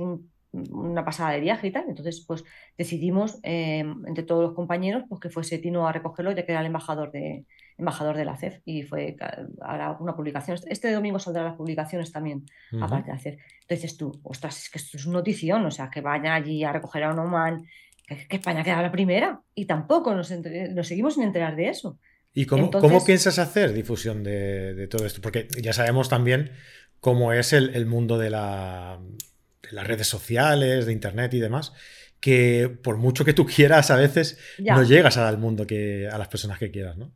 una 0.52 1.06
pasada 1.06 1.32
de 1.32 1.40
viaje 1.40 1.68
y 1.68 1.72
tal. 1.72 1.86
Entonces, 1.88 2.24
pues 2.28 2.44
decidimos 2.78 3.40
em, 3.44 4.06
entre 4.08 4.24
todos 4.24 4.44
los 4.44 4.54
compañeros 4.54 5.04
pues, 5.08 5.22
que 5.22 5.30
fuese 5.30 5.58
Tino 5.60 5.88
a 5.88 5.92
recogerlo 5.92 6.32
ya 6.32 6.46
que 6.46 6.52
era 6.52 6.62
el 6.62 6.68
embajador 6.68 7.12
de, 7.12 7.46
embajador 7.78 8.18
de 8.18 8.26
la 8.26 8.38
CEF 8.38 8.60
y 8.66 8.84
fue 8.84 9.16
ahora 9.62 9.98
una 10.00 10.16
publicación. 10.16 10.58
Este 10.68 10.92
domingo 10.92 11.20
saldrán 11.20 11.46
las 11.46 11.56
publicaciones 11.56 12.12
también, 12.12 12.46
aparte 12.82 13.08
de 13.08 13.14
la 13.14 13.20
CEF. 13.20 13.40
Entonces 13.62 13.98
tú, 13.98 14.12
ostras, 14.24 14.64
es 14.64 14.70
que 14.70 14.78
esto 14.78 14.98
es 14.98 15.06
una 15.06 15.20
notición, 15.20 15.66
o 15.66 15.72
sea, 15.72 15.90
que 15.90 16.02
vayan 16.02 16.34
allí 16.34 16.64
a 16.64 16.74
recoger 16.74 17.04
a 17.04 17.12
Oman, 17.12 17.66
que, 18.08 18.28
que 18.28 18.38
España 18.38 18.64
queda 18.64 18.82
la 18.82 18.92
primera 18.92 19.42
y 19.56 19.66
tampoco 19.66 20.14
nos, 20.14 20.32
nos 20.32 20.88
seguimos 20.88 21.16
sin 21.16 21.24
enterar 21.24 21.56
de 21.56 21.70
eso. 21.70 21.98
¿Y 22.34 22.46
cómo, 22.46 22.72
cómo 22.72 23.04
piensas 23.04 23.40
hacer 23.40 23.74
difusión 23.74 24.24
de, 24.24 24.88
todo 24.90 25.06
esto? 25.06 25.22
Porque 25.22 25.48
ya 25.62 25.74
sabemos 25.74 26.08
también 26.08 26.52
cómo 27.00 27.34
es 27.34 27.52
el, 27.52 27.86
mundo 27.86 28.18
de, 28.18 28.30
la, 28.30 29.02
de, 29.02 29.31
las 29.72 29.88
redes 29.88 30.08
sociales, 30.08 30.86
de 30.86 30.94
Internet 30.94 31.34
y 31.34 31.40
demás, 31.40 31.74
que 32.20 32.70
por 32.70 32.98
mucho 32.98 33.26
que 33.26 33.34
tú 33.34 33.46
quieras, 33.46 33.92
a 33.92 33.96
veces 33.96 34.38
no 34.60 34.84
llegas 34.84 35.18
al 35.18 35.38
mundo 35.38 35.66
que, 35.66 36.08
a 36.08 36.18
las 36.18 36.28
personas 36.28 36.60
que 36.60 36.72
quieras, 36.72 36.98
¿no? 36.98 37.12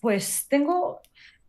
Pues 0.00 0.46
tengo 0.48 1.00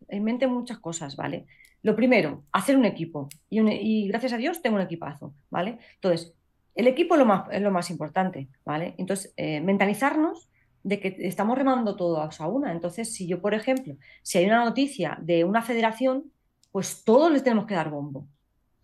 en 0.08 0.24
mente 0.24 0.46
muchas 0.46 0.78
cosas, 0.78 1.14
¿vale? 1.14 1.46
Lo 1.82 1.94
primero, 1.96 2.44
hacer 2.52 2.76
un 2.76 2.84
equipo. 2.84 3.28
Y, 3.48 4.08
gracias 4.08 4.32
a 4.32 4.36
Dios 4.36 4.60
tengo 4.60 4.76
un 4.76 4.82
equipazo, 4.82 5.34
¿vale? 5.50 5.78
Entonces, 5.94 6.34
el 6.74 6.86
equipo 6.86 7.14
es 7.14 7.18
lo 7.20 7.26
más, 7.26 7.44
es 7.52 7.62
lo 7.62 7.70
más 7.70 7.90
importante, 7.90 8.48
¿vale? 8.64 8.94
Entonces, 8.98 9.32
eh, 9.36 9.60
mentalizarnos 9.60 10.48
de 10.82 11.00
que 11.00 11.16
estamos 11.20 11.56
remando 11.56 11.96
todos 11.96 12.40
a 12.40 12.46
una. 12.48 12.72
Entonces, 12.72 13.12
si 13.12 13.26
yo, 13.26 13.40
por 13.40 13.54
ejemplo, 13.54 13.96
si 14.22 14.38
hay 14.38 14.46
una 14.46 14.64
noticia 14.64 15.18
de 15.20 15.44
una 15.44 15.62
federación, 15.62 16.32
pues 16.72 17.04
todos 17.04 17.32
les 17.32 17.42
tenemos 17.42 17.66
que 17.66 17.74
dar 17.74 17.90
bombo. 17.90 18.26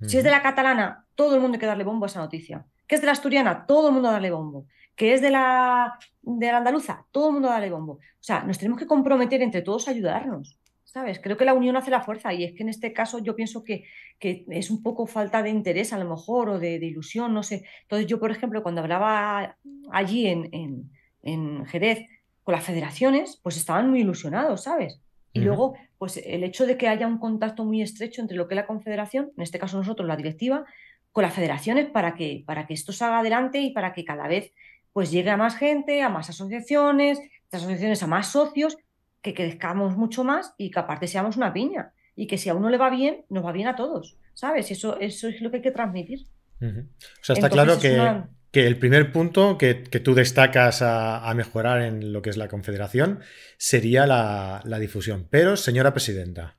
Si 0.03 0.19
es 0.19 0.25
de 0.25 0.31
la 0.31 0.43
catalana, 0.43 1.07
todo 1.15 1.35
el 1.35 1.41
mundo 1.41 1.57
hay 1.57 1.61
que 1.61 1.67
darle 1.67 1.85
bombo 1.85 2.05
a 2.05 2.09
esa 2.09 2.21
noticia. 2.21 2.67
Que 2.87 2.97
es 2.97 3.01
de 3.01 3.07
la 3.07 3.13
asturiana, 3.13 3.67
todo 3.67 3.89
el 3.89 3.95
mundo 3.95 4.11
darle 4.11 4.31
bombo. 4.31 4.67
Que 4.95 5.15
es 5.15 5.23
de 5.23 5.31
la, 5.31 5.99
de 6.23 6.47
la 6.47 6.59
andaluza, 6.59 7.07
todo 7.11 7.29
el 7.29 7.33
mundo 7.35 7.49
darle 7.49 7.71
bombo. 7.71 7.95
O 7.95 8.01
sea, 8.21 8.43
nos 8.43 8.59
tenemos 8.59 8.79
que 8.79 8.87
comprometer 8.87 9.43
entre 9.43 9.63
todos 9.63 9.89
a 9.89 9.93
ayudarnos. 9.93 10.59
¿Sabes? 10.85 11.21
Creo 11.21 11.37
que 11.37 11.45
la 11.45 11.53
unión 11.53 11.77
hace 11.77 11.91
la 11.91 12.01
fuerza 12.01 12.33
y 12.33 12.45
es 12.45 12.55
que 12.55 12.63
en 12.63 12.71
este 12.71 12.93
caso 12.95 13.19
yo 13.19 13.37
pienso 13.37 13.63
que, 13.65 13.85
que 14.19 14.47
es 14.49 14.71
un 14.71 14.83
poco 14.83 15.07
falta 15.07 15.43
de 15.43 15.51
interés 15.51 15.93
a 15.93 15.99
lo 15.99 16.09
mejor 16.09 16.49
o 16.49 16.59
de, 16.59 16.77
ilusión, 16.77 17.35
no 17.35 17.43
sé. 17.43 17.65
Entonces 17.83 18.07
yo, 18.07 18.19
por 18.19 18.31
ejemplo, 18.31 18.63
cuando 18.63 18.81
hablaba 18.81 19.59
allí 19.91 20.27
en, 20.27 20.91
en 21.23 21.67
Jerez 21.67 22.07
con 22.45 22.55
las 22.55 22.65
federaciones, 22.65 23.39
pues 23.43 23.57
estaban 23.57 23.91
muy 23.91 24.01
ilusionados, 24.01 24.63
¿sabes? 24.63 25.01
Y 25.37 25.41
luego, 25.41 25.75
pues 25.99 26.17
el 26.17 26.45
hecho 26.45 26.67
de 26.67 26.77
que 26.77 26.89
haya 26.89 27.07
un 27.07 27.19
contacto 27.19 27.65
muy 27.65 27.83
estrecho 27.83 28.23
entre 28.23 28.37
lo 28.37 28.49
que 28.49 28.55
es 28.55 28.57
la 28.57 28.67
confederación, 28.67 29.33
en 29.37 29.43
este 29.43 29.59
caso 29.59 29.77
nosotros, 29.77 30.09
la 30.09 30.17
directiva, 30.17 30.65
con 31.13 31.23
las 31.23 31.35
federaciones 31.35 31.87
para 31.91 32.15
que, 32.15 32.43
para 32.47 32.67
que 32.67 32.75
esto 32.75 32.93
salga 32.93 33.21
adelante 33.21 33.61
y 33.61 33.71
para 33.71 33.93
que 33.93 34.05
cada 34.05 34.29
vez 34.29 34.53
pues 34.93 35.11
llegue 35.11 35.31
a 35.31 35.37
más 35.37 35.57
gente, 35.57 36.03
a 36.03 36.09
más 36.09 36.31
asociaciones, 36.31 37.19
estas 37.45 37.63
asociaciones 37.63 38.03
a 38.03 38.07
más 38.07 38.29
socios, 38.29 38.79
que 39.21 39.35
crezcamos 39.35 39.97
mucho 39.97 40.25
más 40.25 40.55
y 40.57 40.71
que 40.71 40.79
aparte 40.79 41.07
seamos 41.07 41.37
una 41.37 41.53
piña. 41.53 41.93
Y 42.15 42.27
que 42.27 42.39
si 42.39 42.49
a 42.49 42.55
uno 42.55 42.71
le 42.71 42.79
va 42.79 42.89
bien, 42.89 43.25
nos 43.29 43.45
va 43.45 43.53
bien 43.53 43.69
a 43.69 43.77
todos, 43.77 44.17
¿sabes? 44.33 44.71
Eso, 44.71 44.99
eso 45.01 45.29
es 45.29 45.41
lo 45.43 45.51
que 45.51 45.57
hay 45.57 45.63
que 45.63 45.71
transmitir. 45.71 46.27
O 46.63 46.85
sea, 47.21 47.35
está 47.35 47.51
claro 47.51 47.79
que, 47.79 48.23
que 48.51 48.67
el 48.67 48.79
primer 48.79 49.13
punto 49.13 49.59
que, 49.59 49.75
tú 49.75 50.15
destacas 50.15 50.81
a, 50.83 51.33
mejorar 51.35 51.83
en 51.83 52.13
lo 52.13 52.23
que 52.23 52.31
es 52.31 52.37
la 52.37 52.49
confederación 52.49 53.21
sería 53.59 54.07
la, 54.07 54.79
difusión. 54.79 55.27
Pero, 55.31 55.57
señora 55.57 55.93
presidenta, 55.93 56.57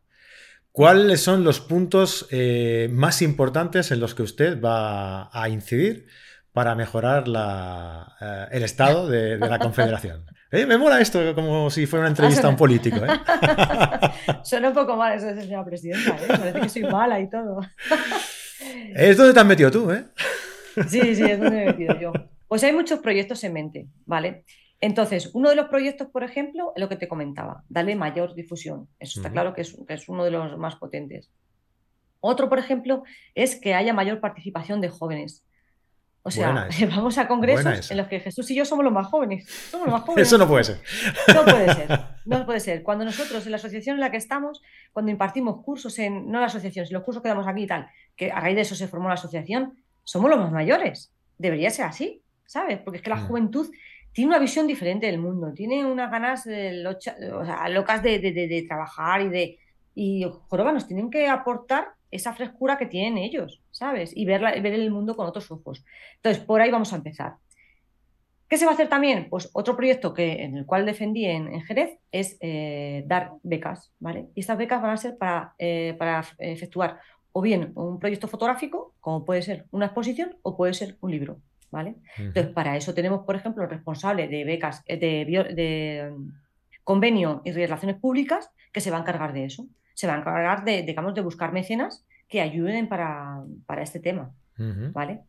¿cuáles 0.72 1.22
son 1.22 1.44
los 1.44 1.60
puntos 1.60 2.28
eh, 2.32 2.90
más 2.92 3.22
importantes 3.22 3.92
en 3.92 4.00
los 4.00 4.14
que 4.14 4.24
usted 4.24 4.62
va 4.62 5.30
a 5.32 5.50
incidir 5.50 6.08
para 6.54 6.76
mejorar 6.76 7.26
eh, 8.22 8.46
el 8.52 8.64
estado 8.64 9.08
de, 9.08 9.38
la 9.38 9.60
confederación? 9.60 10.26
Eh, 10.50 10.66
me 10.66 10.78
mola 10.78 11.02
esto 11.02 11.36
como 11.36 11.70
si 11.70 11.86
fuera 11.88 12.04
una 12.04 12.10
entrevista 12.10 12.48
a 12.48 12.50
un 12.50 12.56
político. 12.56 13.02
Suena 14.46 14.70
un 14.70 14.74
poco 14.74 14.96
mal 14.96 15.18
eso 15.18 15.26
de 15.26 15.42
señora 15.42 15.66
presidenta, 15.66 16.16
parece 16.16 16.62
que 16.62 16.70
soy 16.70 16.84
mala 16.84 17.20
y 17.20 17.30
todo. 17.30 17.60
es 18.96 19.18
donde 19.18 19.34
te 19.34 19.40
has 19.42 19.46
metido 19.46 19.70
tú, 19.70 19.92
¿eh? 19.92 20.06
Sí, 20.88 21.16
sí, 21.16 21.24
es 21.24 21.40
donde 21.40 21.56
me 21.56 21.64
he 21.64 21.66
metido 21.68 22.00
yo. 22.00 22.12
Pues 22.48 22.64
hay 22.64 22.74
muchos 22.74 23.00
proyectos 23.00 23.44
en 23.44 23.54
mente, 23.54 23.88
¿vale? 24.06 24.44
Entonces, 24.80 25.32
uno 25.34 25.50
de 25.50 25.56
los 25.56 25.68
proyectos, 25.68 26.08
por 26.08 26.24
ejemplo, 26.24 26.72
es 26.76 26.82
lo 26.82 26.88
que 26.88 26.96
te 26.96 27.08
comentaba, 27.08 27.64
darle 27.68 27.96
mayor 27.96 28.36
difusión. 28.36 28.88
Eso 29.00 29.20
está 29.20 29.32
claro 29.32 29.54
que 29.54 29.62
es, 29.62 29.76
es, 29.88 30.08
uno 30.08 30.24
de 30.24 30.32
los 30.32 30.58
más 30.58 30.76
potentes. 30.76 31.32
Otro, 32.20 32.48
por 32.48 32.60
ejemplo, 32.60 33.04
es 33.34 33.60
que 33.60 33.74
haya 33.74 33.94
mayor 33.94 34.20
participación 34.20 34.82
de 34.82 34.90
jóvenes. 34.90 35.44
O 36.28 36.32
sea, 36.32 36.68
vamos 36.90 37.18
a 37.18 37.28
congresos 37.28 37.90
en 37.90 37.98
los 37.98 38.08
que 38.08 38.20
Jesús 38.20 38.52
y 38.52 38.56
yo 38.56 38.66
somos 38.66 38.84
los 38.84 38.94
más 38.94 39.08
jóvenes. 39.08 39.48
Somos 39.72 39.88
los 39.88 39.94
más 39.94 40.04
jóvenes. 40.04 40.28
Eso 40.28 40.38
no 40.38 40.48
puede 40.48 40.66
ser. 40.66 40.82
No 41.34 41.46
puede 41.46 41.74
ser. 41.74 42.00
No 42.26 42.46
puede 42.46 42.60
ser. 42.60 42.84
Cuando 42.84 43.06
nosotros, 43.06 43.46
en 43.46 43.52
la 43.52 43.58
asociación 43.58 43.96
en 43.96 44.02
la 44.02 44.12
que 44.12 44.18
estamos, 44.18 44.62
cuando 44.92 45.10
impartimos 45.10 45.64
cursos 45.64 45.98
en, 46.00 46.30
no 46.30 46.42
la 46.42 46.48
asociación, 46.48 46.86
sino 46.86 47.00
los 47.00 47.06
cursos 47.06 47.24
que 47.24 47.30
damos 47.30 47.48
aquí 47.48 47.64
y 47.64 47.68
tal, 47.68 47.88
que 48.18 48.32
a 48.32 48.42
raíz 48.42 48.56
de 48.56 48.62
eso 48.64 48.76
se 48.76 48.90
formó 48.90 49.08
la 49.08 49.14
asociación, 49.14 49.78
somos 50.08 50.30
los 50.30 50.40
más 50.40 50.54
mayores. 50.54 51.12
Debería 51.38 51.70
ser 51.70 51.86
así, 51.86 52.22
¿sabes? 52.46 52.80
Porque 52.80 52.98
es 52.98 53.04
que 53.04 53.10
la 53.10 53.18
mm. 53.18 53.28
juventud 53.28 53.70
tiene 54.14 54.30
una 54.30 54.40
visión 54.40 54.66
diferente 54.66 55.06
del 55.06 55.20
mundo, 55.20 55.54
tiene 55.54 55.86
unas 55.86 56.10
ganas 56.10 56.48
locas 56.48 58.02
de, 58.02 58.66
trabajar 58.68 59.22
y 59.22 59.30
de... 59.30 59.60
Y, 59.96 60.26
joroba, 60.48 60.72
nos 60.72 60.88
tienen 60.88 61.10
que 61.10 61.28
aportar 61.28 61.90
esa 62.10 62.34
frescura 62.34 62.78
que 62.78 62.86
tienen 62.86 63.18
ellos, 63.18 63.62
¿sabes? 63.72 64.16
Y 64.16 64.24
ver, 64.26 64.42
ver 64.62 64.74
el 64.74 64.92
mundo 64.92 65.16
con 65.16 65.28
otros 65.28 65.52
ojos. 65.52 65.84
Entonces, 66.16 66.42
por 66.42 66.62
ahí 66.62 66.72
vamos 66.72 66.94
a 66.94 66.96
empezar. 66.96 67.36
¿Qué 68.48 68.58
se 68.58 68.64
va 68.64 68.72
a 68.72 68.74
hacer 68.76 68.88
también? 68.88 69.28
Pues 69.30 69.50
otro 69.52 69.76
proyecto 69.76 70.14
que, 70.14 70.44
en 70.44 70.56
el 70.56 70.66
cual 70.66 70.86
defendí 70.86 71.26
en, 71.26 71.62
Jerez 71.64 72.00
es 72.14 72.38
eh, 72.40 73.04
dar 73.08 73.34
becas, 73.44 73.92
¿vale? 74.00 74.28
Y 74.36 74.40
estas 74.40 74.58
becas 74.58 74.82
van 74.82 74.92
a 74.92 74.98
ser 74.98 75.18
para, 75.18 75.54
eh, 75.58 75.96
para 76.00 76.24
efectuar 76.38 77.00
o 77.38 77.42
bien 77.42 77.72
un 77.76 78.00
proyecto 78.00 78.28
fotográfico, 78.28 78.96
como 79.00 79.24
puede 79.24 79.44
ser 79.44 79.68
una 79.70 79.86
exposición 79.86 80.38
o 80.42 80.58
puede 80.58 80.74
ser 80.74 80.98
un 81.02 81.12
libro, 81.12 81.38
¿vale? 81.70 81.94
Entonces, 82.18 82.52
para 82.52 82.76
eso 82.76 82.96
tenemos, 82.96 83.26
por 83.28 83.36
ejemplo, 83.36 83.64
el 83.64 83.70
responsable 83.70 84.28
de 84.28 84.44
becas, 84.44 84.82
eh, 84.88 84.98
de, 84.98 86.12
mm, 86.18 86.32
convenio 86.84 87.44
y 87.46 87.52
relaciones 87.52 87.98
públicas 87.98 88.50
que 88.74 88.82
se 88.82 88.90
va 88.90 88.98
a 88.98 89.02
encargar 89.02 89.34
de 89.34 89.46
eso. 89.46 89.68
Se 89.94 90.08
va 90.08 90.16
a 90.16 90.18
encargar 90.18 90.66
de, 90.66 90.82
digamos, 90.82 91.14
de 91.14 91.22
buscar 91.22 91.54
mecenas 91.54 92.04
que 92.28 92.42
ayuden 92.42 92.90
para, 92.90 93.46
este 93.84 94.00
tema, 94.00 94.32
¿vale? 94.92 95.22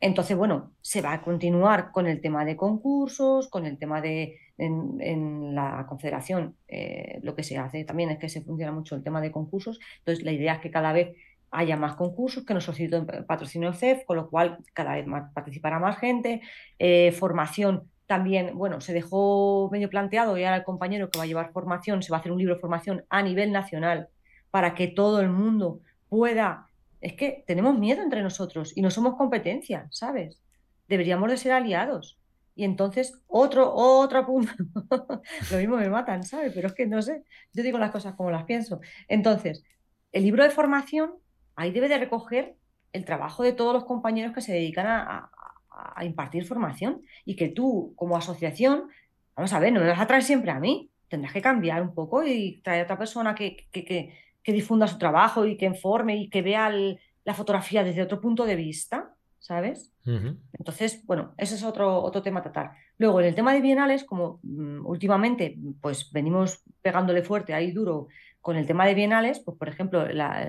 Entonces, 0.00 0.36
bueno, 0.36 0.72
se 0.80 1.00
va 1.00 1.12
a 1.12 1.22
continuar 1.22 1.92
con 1.92 2.08
el 2.08 2.20
tema 2.20 2.44
de 2.44 2.56
concursos, 2.56 3.48
con 3.48 3.66
el 3.66 3.78
tema 3.78 4.00
de, 4.00 4.36
en, 4.58 5.54
la 5.54 5.86
confederación, 5.88 6.56
eh, 6.66 7.20
lo 7.22 7.34
que 7.34 7.44
se 7.44 7.56
hace 7.58 7.84
también 7.84 8.10
es 8.10 8.18
que 8.18 8.28
se 8.28 8.42
funciona 8.42 8.72
mucho 8.72 8.96
el 8.96 9.04
tema 9.04 9.20
de 9.20 9.30
concursos. 9.30 9.78
Entonces, 9.98 10.24
la 10.24 10.32
idea 10.32 10.54
es 10.54 10.60
que 10.60 10.70
cada 10.70 10.92
vez 10.92 11.16
haya 11.52 11.76
más 11.76 11.94
concursos 11.94 12.44
que 12.44 12.54
nos 12.54 12.64
soliciten 12.64 13.06
patrocinio 13.26 13.72
CEF, 13.72 14.04
con 14.04 14.16
lo 14.16 14.28
cual 14.28 14.58
cada 14.72 14.94
vez 14.94 15.06
más 15.06 15.32
participará 15.32 15.78
más 15.78 15.98
gente. 15.98 16.40
Eh, 16.78 17.12
formación 17.12 17.90
también, 18.06 18.56
bueno, 18.56 18.80
se 18.80 18.92
dejó 18.92 19.68
medio 19.70 19.88
planteado 19.90 20.36
y 20.36 20.44
ahora 20.44 20.56
el 20.56 20.64
compañero 20.64 21.10
que 21.10 21.18
va 21.18 21.24
a 21.24 21.26
llevar 21.26 21.52
formación, 21.52 22.02
se 22.02 22.10
va 22.10 22.16
a 22.16 22.20
hacer 22.20 22.32
un 22.32 22.38
libro 22.38 22.54
de 22.54 22.60
formación 22.60 23.04
a 23.10 23.22
nivel 23.22 23.52
nacional 23.52 24.08
para 24.50 24.74
que 24.74 24.88
todo 24.88 25.20
el 25.20 25.28
mundo 25.28 25.80
pueda. 26.08 26.66
Es 27.00 27.14
que 27.14 27.44
tenemos 27.46 27.78
miedo 27.78 28.02
entre 28.02 28.22
nosotros 28.22 28.72
y 28.76 28.82
no 28.82 28.90
somos 28.90 29.16
competencia, 29.16 29.88
¿sabes? 29.90 30.40
Deberíamos 30.88 31.30
de 31.30 31.36
ser 31.36 31.52
aliados. 31.52 32.18
Y 32.54 32.64
entonces, 32.64 33.18
otro, 33.26 33.74
punto, 34.26 34.52
lo 35.50 35.58
mismo 35.58 35.76
me 35.76 35.88
matan, 35.88 36.22
¿sabes? 36.22 36.52
Pero 36.54 36.68
es 36.68 36.74
que 36.74 36.86
no 36.86 37.00
sé, 37.02 37.24
yo 37.52 37.62
digo 37.62 37.78
las 37.78 37.90
cosas 37.90 38.14
como 38.14 38.30
las 38.30 38.44
pienso. 38.44 38.80
Entonces, 39.08 39.64
el 40.12 40.24
libro 40.24 40.44
de 40.44 40.50
formación 40.50 41.14
ahí 41.56 41.70
debe 41.70 41.88
de 41.88 41.98
recoger 41.98 42.56
el 42.92 43.04
trabajo 43.04 43.42
de 43.42 43.52
todos 43.52 43.72
los 43.72 43.84
compañeros 43.84 44.32
que 44.32 44.40
se 44.40 44.52
dedican 44.52 44.86
a, 44.86 45.30
impartir 46.02 46.44
formación 46.44 47.00
y 47.24 47.34
que 47.34 47.48
tú, 47.48 47.94
como 47.96 48.16
asociación, 48.16 48.88
vamos 49.34 49.52
a 49.52 49.58
ver, 49.58 49.72
no 49.72 49.80
me 49.80 49.88
vas 49.88 50.00
a 50.00 50.06
traer 50.06 50.22
siempre 50.22 50.50
a 50.50 50.60
mí, 50.60 50.90
tendrás 51.08 51.32
que 51.32 51.40
cambiar 51.40 51.82
un 51.82 51.94
poco 51.94 52.22
y 52.22 52.60
traer 52.62 52.82
a 52.82 52.84
otra 52.84 52.98
persona 52.98 53.34
que, 53.34 53.66
que, 53.72 54.12
difunda 54.52 54.86
su 54.86 54.98
trabajo 54.98 55.46
y 55.46 55.56
que 55.56 55.64
informe 55.64 56.16
y 56.16 56.28
que 56.28 56.42
vea 56.42 56.70
la 57.24 57.34
fotografía 57.34 57.82
desde 57.82 58.02
otro 58.02 58.20
punto 58.20 58.44
de 58.44 58.54
vista, 58.54 59.14
¿sabes? 59.38 59.92
Entonces, 60.04 61.04
bueno, 61.06 61.34
ese 61.38 61.54
es 61.54 61.64
otro, 61.64 62.02
otro 62.02 62.22
tema 62.22 62.40
a 62.40 62.42
tratar. 62.42 62.72
Luego, 62.98 63.20
en 63.20 63.26
el 63.26 63.34
tema 63.34 63.54
de 63.54 63.60
bienales, 63.60 64.04
como 64.04 64.40
mm, 64.42 64.86
últimamente 64.86 65.56
pues 65.80 66.12
venimos 66.12 66.62
pegándole 66.82 67.22
fuerte 67.22 67.54
ahí 67.54 67.72
duro 67.72 68.08
con 68.40 68.56
el 68.56 68.66
tema 68.66 68.86
de 68.86 68.94
bienales, 68.94 69.40
pues 69.40 69.56
por 69.56 69.68
ejemplo, 69.68 70.06
la, 70.06 70.48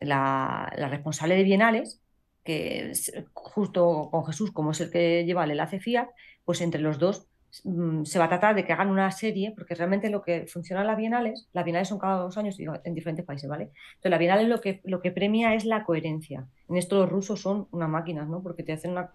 la, 0.00 0.72
responsable 0.90 1.36
de 1.36 1.44
Bienales, 1.44 2.00
que 2.44 2.92
justo 3.32 4.08
con 4.10 4.24
Jesús, 4.26 4.52
como 4.52 4.70
es 4.70 4.80
el 4.80 4.90
que 4.90 5.24
lleva 5.24 5.44
el 5.44 5.52
enlace 5.52 5.80
FIAT, 5.80 6.08
pues 6.44 6.60
entre 6.60 6.80
los 6.80 6.98
dos 6.98 7.26
mm, 7.64 8.04
se 8.04 8.18
va 8.18 8.26
a 8.26 8.28
tratar 8.28 8.54
de 8.54 8.64
que 8.64 8.72
hagan 8.72 8.88
una 8.88 9.10
serie, 9.10 9.52
porque 9.56 9.74
realmente 9.74 10.10
lo 10.10 10.22
que 10.22 10.46
funciona 10.46 10.82
en 10.82 10.86
las 10.86 10.96
bienales, 10.96 11.48
las 11.52 11.64
bienales 11.64 11.88
son 11.88 11.98
cada 11.98 12.20
dos 12.20 12.38
años 12.38 12.56
en 12.58 12.94
diferentes 12.94 13.24
países, 13.24 13.48
¿vale? 13.48 13.70
Entonces, 13.94 14.10
la 14.10 14.18
bienal 14.18 14.48
lo 14.48 14.60
que, 14.60 14.80
lo 14.84 15.00
que 15.00 15.10
premia 15.10 15.54
es 15.54 15.64
la 15.64 15.84
coherencia. 15.84 16.46
En 16.68 16.76
esto 16.76 16.96
los 17.00 17.10
rusos 17.10 17.40
son 17.40 17.66
unas 17.72 17.88
máquinas, 17.88 18.28
¿no? 18.28 18.42
Porque 18.42 18.62
te 18.62 18.72
hacen 18.72 18.92
una, 18.92 19.10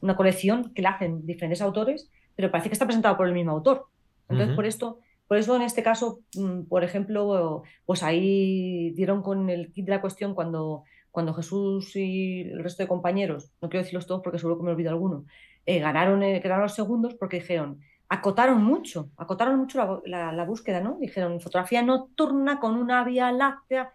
una 0.00 0.16
colección 0.16 0.72
que 0.72 0.82
la 0.82 0.90
hacen 0.90 1.26
diferentes 1.26 1.60
autores, 1.62 2.10
pero 2.36 2.50
parece 2.50 2.68
que 2.68 2.74
está 2.74 2.86
presentado 2.86 3.16
por 3.16 3.26
el 3.26 3.34
mismo 3.34 3.52
autor. 3.52 3.88
Entonces, 4.28 4.54
por 4.54 4.66
esto 4.66 5.00
por 5.32 5.38
eso 5.38 5.56
en 5.56 5.62
este 5.62 5.82
caso, 5.82 6.20
mm, 6.36 6.64
por 6.64 6.84
ejemplo, 6.84 7.62
pues 7.86 8.02
ahí 8.02 8.90
dieron 8.90 9.22
con 9.22 9.48
el 9.48 9.72
kit 9.72 9.86
de 9.86 9.92
la 9.92 10.02
cuestión 10.02 10.34
cuando, 10.34 10.84
cuando 11.10 11.32
Jesús 11.32 11.96
y 11.96 12.42
el 12.42 12.62
resto 12.62 12.82
de 12.82 12.86
compañeros, 12.86 13.50
no 13.62 13.70
quiero 13.70 13.82
decirlos 13.82 14.06
todos 14.06 14.20
porque 14.22 14.38
seguro 14.38 14.58
que 14.58 14.64
me 14.64 14.72
olvido 14.72 14.90
alguno, 14.90 15.24
eh, 15.64 15.78
ganaron, 15.78 16.22
eh, 16.22 16.42
quedaron 16.42 16.64
los 16.64 16.74
segundos 16.74 17.14
porque 17.14 17.40
dijeron, 17.40 17.80
acotaron 18.10 18.62
mucho, 18.62 19.08
acotaron 19.16 19.58
mucho 19.58 20.02
la, 20.04 20.44
búsqueda, 20.44 20.82
¿no? 20.82 20.98
Dijeron 21.00 21.40
fotografía 21.40 21.80
nocturna 21.80 22.60
con 22.60 22.76
una 22.76 23.02
vía 23.02 23.32
láctea, 23.32 23.90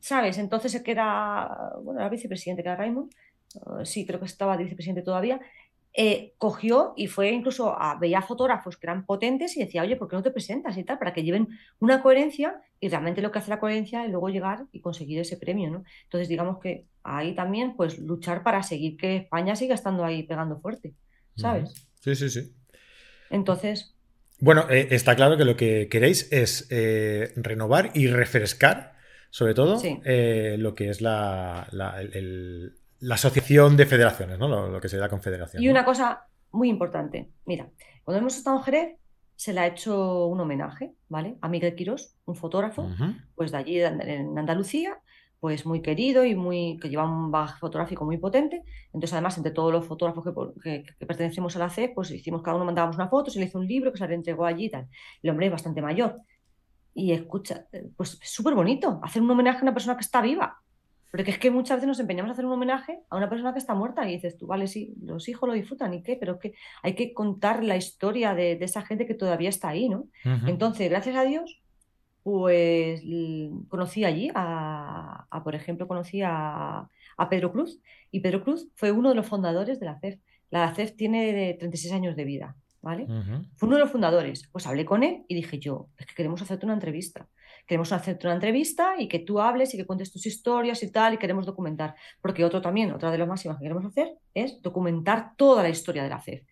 ¿sabes? 0.00 0.38
Entonces 0.38 0.82
que 0.82 0.92
era, 0.92 1.74
bueno, 1.82 2.00
era 2.00 2.08
vicepresidente, 2.08 2.62
que 2.62 2.70
era 2.70 2.76
Raymond, 2.76 3.12
eh, 3.54 3.84
sí, 3.84 4.06
creo 4.06 4.18
que 4.18 4.24
estaba 4.24 4.56
de 4.56 4.62
vicepresidente 4.62 5.02
todavía, 5.02 5.40
eh, 5.92 6.34
cogió 6.38 6.94
y 6.96 7.08
fue 7.08 7.32
incluso 7.32 7.76
a, 7.76 7.98
veía 7.98 8.22
fotógrafos 8.22 8.76
que 8.76 8.86
eran 8.86 9.04
potentes 9.04 9.56
y 9.56 9.60
decía, 9.60 9.82
oye, 9.82 9.96
¿por 9.96 10.08
qué 10.08 10.14
no 10.14 10.22
te 10.22 10.30
presentas 10.30 10.78
y 10.78 10.84
tal? 10.84 10.98
Para 10.98 11.12
que 11.12 11.24
lleven 11.24 11.48
una 11.80 12.00
coherencia 12.00 12.62
y 12.78 12.88
realmente 12.88 13.22
lo 13.22 13.32
que 13.32 13.40
hace 13.40 13.50
la 13.50 13.58
coherencia 13.58 14.04
es 14.04 14.10
luego 14.10 14.28
llegar 14.28 14.66
y 14.70 14.80
conseguir 14.80 15.18
ese 15.18 15.36
premio, 15.36 15.68
¿no? 15.68 15.82
Entonces, 16.04 16.28
digamos 16.28 16.60
que 16.60 16.86
ahí 17.02 17.34
también, 17.34 17.74
pues 17.76 17.98
luchar 17.98 18.44
para 18.44 18.62
seguir 18.62 18.96
que 18.96 19.16
España 19.16 19.56
siga 19.56 19.74
estando 19.74 20.04
ahí 20.04 20.22
pegando 20.22 20.60
fuerte, 20.60 20.94
¿sabes? 21.36 21.88
Sí, 22.00 22.14
sí, 22.14 22.30
sí. 22.30 22.52
Entonces... 23.28 23.96
Bueno, 24.38 24.66
eh, 24.70 24.88
está 24.92 25.16
claro 25.16 25.36
que 25.36 25.44
lo 25.44 25.56
que 25.56 25.88
queréis 25.88 26.32
es 26.32 26.68
eh, 26.70 27.32
renovar 27.36 27.90
y 27.94 28.06
refrescar, 28.06 28.94
sobre 29.30 29.54
todo, 29.54 29.74
lo 29.74 30.74
que 30.74 30.88
es 30.88 31.00
la, 31.00 31.68
el, 32.12 32.79
la 33.00 33.16
asociación 33.16 33.76
de 33.76 33.86
federaciones, 33.86 34.38
¿no? 34.38 34.48
Lo, 34.48 34.80
que 34.80 34.88
se 34.88 34.98
da 34.98 35.08
confederación. 35.08 35.62
Y 35.62 35.68
una 35.68 35.84
cosa 35.84 36.26
muy 36.52 36.68
importante, 36.68 37.30
mira, 37.46 37.70
cuando 38.04 38.20
hemos 38.20 38.36
estado 38.36 38.56
en 38.56 38.62
Jerez, 38.62 38.96
se 39.36 39.52
le 39.52 39.60
ha 39.60 39.66
hecho 39.66 40.26
un 40.26 40.40
homenaje, 40.40 40.92
¿vale? 41.08 41.38
A 41.40 41.48
Miguel 41.48 41.74
Quirós, 41.74 42.14
un 42.26 42.36
fotógrafo, 42.36 42.88
pues 43.34 43.52
de 43.52 43.56
allí 43.56 43.80
en 43.80 44.38
Andalucía, 44.38 45.00
pues 45.40 45.64
muy 45.64 45.80
querido 45.80 46.24
y 46.26 46.34
muy 46.34 46.78
que 46.80 46.90
lleva 46.90 47.04
un 47.04 47.30
bagaje 47.30 47.58
fotográfico 47.58 48.04
muy 48.04 48.18
potente. 48.18 48.62
Entonces, 48.92 49.14
además, 49.14 49.38
entre 49.38 49.52
todos 49.52 49.72
los 49.72 49.86
fotógrafos 49.86 50.22
que, 50.62 50.84
pertenecemos 50.98 51.56
a 51.56 51.58
la 51.58 51.70
CEP, 51.70 51.94
pues 51.94 52.10
hicimos, 52.10 52.42
cada 52.42 52.56
uno 52.56 52.66
mandábamos 52.66 52.96
una 52.96 53.08
foto, 53.08 53.30
se 53.30 53.40
le 53.40 53.46
hizo 53.46 53.58
un 53.58 53.66
libro 53.66 53.90
que 53.90 53.98
se 53.98 54.06
le 54.06 54.14
entregó 54.14 54.44
allí 54.44 54.66
y 54.66 54.70
tal. 54.70 54.88
El 55.22 55.30
hombre 55.30 55.46
es 55.46 55.52
bastante 55.52 55.80
mayor. 55.80 56.20
Y 56.92 57.12
escucha, 57.12 57.66
pues 57.96 58.18
súper 58.22 58.54
bonito, 58.54 59.00
hacer 59.02 59.22
un 59.22 59.30
homenaje 59.30 59.60
a 59.60 59.62
una 59.62 59.72
persona 59.72 59.96
que 59.96 60.02
está 60.02 60.20
viva. 60.20 60.60
Porque 61.10 61.32
es 61.32 61.38
que 61.38 61.50
muchas 61.50 61.78
veces 61.78 61.88
nos 61.88 62.00
empeñamos 62.00 62.30
a 62.30 62.32
hacer 62.32 62.46
un 62.46 62.52
homenaje 62.52 63.00
a 63.10 63.16
una 63.16 63.28
persona 63.28 63.52
que 63.52 63.58
está 63.58 63.74
muerta 63.74 64.08
y 64.08 64.14
dices 64.14 64.36
tú, 64.38 64.46
vale, 64.46 64.66
sí, 64.66 64.94
los 65.02 65.28
hijos 65.28 65.48
lo 65.48 65.54
disfrutan 65.54 65.92
y 65.92 66.02
qué, 66.02 66.16
pero 66.16 66.34
es 66.34 66.38
que 66.38 66.54
hay 66.82 66.94
que 66.94 67.12
contar 67.12 67.64
la 67.64 67.76
historia 67.76 68.34
de, 68.34 68.52
esa 68.60 68.82
gente 68.82 69.06
que 69.06 69.14
todavía 69.14 69.48
está 69.48 69.70
ahí, 69.70 69.88
¿no? 69.88 70.06
Entonces, 70.46 70.88
gracias 70.88 71.16
a 71.16 71.24
Dios, 71.24 71.60
pues 72.22 73.02
conocí 73.68 74.04
allí 74.04 74.30
a, 74.34 75.26
por 75.42 75.54
ejemplo, 75.54 75.88
conocí 75.88 76.22
a, 76.24 76.88
Pedro 77.28 77.52
Cruz 77.52 77.78
y 78.10 78.20
Pedro 78.20 78.42
Cruz 78.42 78.68
fue 78.76 78.92
uno 78.92 79.10
de 79.10 79.14
los 79.14 79.26
fundadores 79.26 79.78
de 79.78 79.86
la 79.86 79.98
CEF. 80.00 80.18
La 80.48 80.74
CEF 80.74 80.96
tiene 80.96 81.54
36 81.58 81.92
años 81.92 82.16
de 82.16 82.24
vida, 82.24 82.56
¿vale? 82.82 83.06
Fue 83.56 83.66
uno 83.66 83.76
de 83.76 83.82
los 83.82 83.90
fundadores. 83.90 84.48
Pues 84.52 84.66
hablé 84.66 84.84
con 84.84 85.02
él 85.02 85.24
y 85.28 85.34
dije 85.34 85.58
yo, 85.58 85.88
es 85.98 86.06
que 86.06 86.14
queremos 86.14 86.42
hacerte 86.42 86.66
una 86.66 86.74
entrevista 86.74 87.28
queremos 87.70 87.92
hacerte 87.92 88.26
una 88.26 88.34
entrevista 88.34 88.94
y 88.98 89.06
que 89.06 89.20
tú 89.20 89.40
hables 89.40 89.72
y 89.72 89.76
que 89.76 89.86
cuentes 89.86 90.12
tus 90.12 90.26
historias 90.26 90.82
y 90.82 90.90
tal, 90.90 91.14
y 91.14 91.18
queremos 91.18 91.46
documentar. 91.46 91.94
Porque 92.20 92.44
otro 92.44 92.60
también, 92.60 92.90
otra 92.90 93.12
de 93.12 93.18
las 93.18 93.28
máximas 93.28 93.58
que 93.58 93.62
queremos 93.62 93.84
hacer 93.84 94.12
es 94.34 94.60
documentar 94.60 95.36
toda 95.36 95.62
la 95.62 95.68
historia 95.68 96.02
de 96.02 96.08
la 96.08 96.20
CEF, 96.20 96.42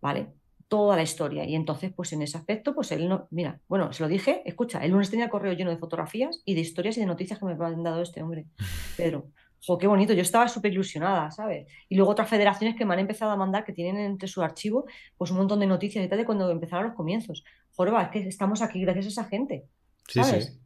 ¿vale? 0.00 0.28
Toda 0.68 0.94
la 0.94 1.02
historia. 1.02 1.44
Y 1.44 1.56
entonces, 1.56 1.92
pues 1.92 2.12
en 2.12 2.22
ese 2.22 2.38
aspecto, 2.38 2.72
pues 2.72 2.92
él 2.92 3.08
no, 3.08 3.26
mira, 3.30 3.60
bueno, 3.66 3.92
se 3.92 4.04
lo 4.04 4.08
dije, 4.08 4.42
escucha, 4.44 4.84
el 4.84 4.92
lunes 4.92 5.10
tenía 5.10 5.24
el 5.24 5.30
correo 5.32 5.54
lleno 5.54 5.70
de 5.70 5.76
fotografías 5.76 6.40
y 6.44 6.54
de 6.54 6.60
historias 6.60 6.96
y 6.96 7.00
de 7.00 7.06
noticias 7.06 7.40
que 7.40 7.46
me 7.46 7.52
han 7.52 7.82
dado 7.82 8.02
este 8.02 8.22
hombre, 8.22 8.46
Pedro. 8.96 9.26
Jo, 9.60 9.76
qué 9.78 9.86
bonito, 9.86 10.12
yo 10.12 10.22
estaba 10.22 10.48
súper 10.48 10.72
ilusionada, 10.72 11.30
¿sabes? 11.30 11.66
Y 11.88 11.96
luego 11.96 12.10
otras 12.10 12.28
federaciones 12.28 12.76
que 12.76 12.84
me 12.84 12.94
han 12.94 13.00
empezado 13.00 13.30
a 13.30 13.36
mandar, 13.36 13.64
que 13.64 13.72
tienen 13.72 13.98
entre 14.02 14.28
su 14.28 14.42
archivo, 14.42 14.86
pues 15.18 15.30
un 15.30 15.36
montón 15.36 15.60
de 15.60 15.66
noticias 15.66 16.04
y 16.04 16.08
tal 16.08 16.18
de 16.18 16.24
cuando 16.24 16.50
empezaron 16.50 16.86
los 16.86 16.94
comienzos. 16.94 17.44
Jorba, 17.72 18.04
es 18.04 18.08
que 18.08 18.28
estamos 18.28 18.62
aquí 18.62 18.80
gracias 18.80 19.06
a 19.06 19.08
esa 19.08 19.24
gente. 19.24 19.64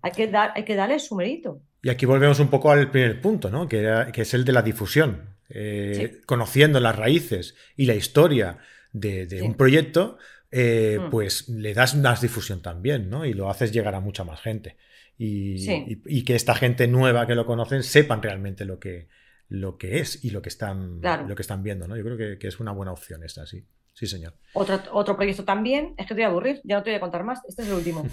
Hay, 0.03 0.13
que 0.13 0.29
dar, 0.29 0.53
hay 0.55 0.65
que 0.65 0.75
darle 0.75 0.99
su 0.99 1.17
mérito. 1.17 1.61
Y 1.83 1.91
aquí 1.91 2.07
volvemos 2.07 2.41
un 2.41 2.49
poco 2.49 2.71
al 2.71 2.91
primer 2.91 3.21
punto, 3.21 3.51
¿no? 3.51 3.69
que, 3.69 4.07
que 4.13 4.23
es 4.23 4.33
el 4.35 4.45
de 4.45 4.53
la 4.53 4.63
difusión. 4.63 5.35
Eh, 5.51 6.23
conociendo 6.25 6.81
las 6.81 6.97
raíces 6.97 7.55
y 7.77 7.85
la 7.85 7.95
historia 7.95 8.59
de, 8.93 9.43
un 9.43 9.55
proyecto, 9.55 10.19
eh, 10.57 11.01
mm. 11.01 11.11
pues 11.11 11.49
le 11.49 11.75
das 11.75 11.97
más 11.97 12.21
difusión 12.21 12.63
también, 12.63 13.11
¿no? 13.11 13.25
Y 13.25 13.33
lo 13.33 13.51
haces 13.51 13.73
llegar 13.73 13.97
a 13.97 14.01
mucha 14.01 14.23
más 14.23 14.41
gente. 14.41 14.77
Y, 15.19 16.25
que 16.25 16.37
esta 16.37 16.55
gente 16.55 16.87
nueva 16.87 17.27
que 17.27 17.35
lo 17.35 17.45
conocen 17.45 17.83
sepan 17.83 18.23
realmente 18.23 18.65
lo 18.65 18.79
que, 18.79 19.09
lo 19.49 19.79
que 19.79 19.99
es 19.99 20.25
y 20.25 20.31
lo 20.31 20.43
que 20.43 20.49
están, 20.49 21.01
lo 21.27 21.35
que 21.35 21.43
están 21.43 21.65
viendo, 21.65 21.89
¿no? 21.89 21.97
Yo 21.97 22.05
creo 22.05 22.17
que, 22.17 22.39
que 22.39 22.47
es 22.47 22.61
una 22.61 22.71
buena 22.71 22.93
opción 22.93 23.25
esta, 23.25 23.47
sí. 23.47 23.65
Sí, 23.95 24.09
señor. 24.09 24.35
Otro, 24.55 24.81
otro 24.93 25.17
proyecto 25.17 25.45
también, 25.45 25.95
es 25.97 26.07
que 26.07 26.15
te 26.15 26.21
voy 26.21 26.25
a 26.25 26.27
aburrir, 26.27 26.61
ya 26.65 26.77
no 26.77 26.83
te 26.83 26.91
voy 26.91 26.97
a 26.97 27.01
contar 27.01 27.23
más, 27.23 27.41
este 27.49 27.63
es 27.63 27.69
el 27.69 27.75
último. 27.75 28.05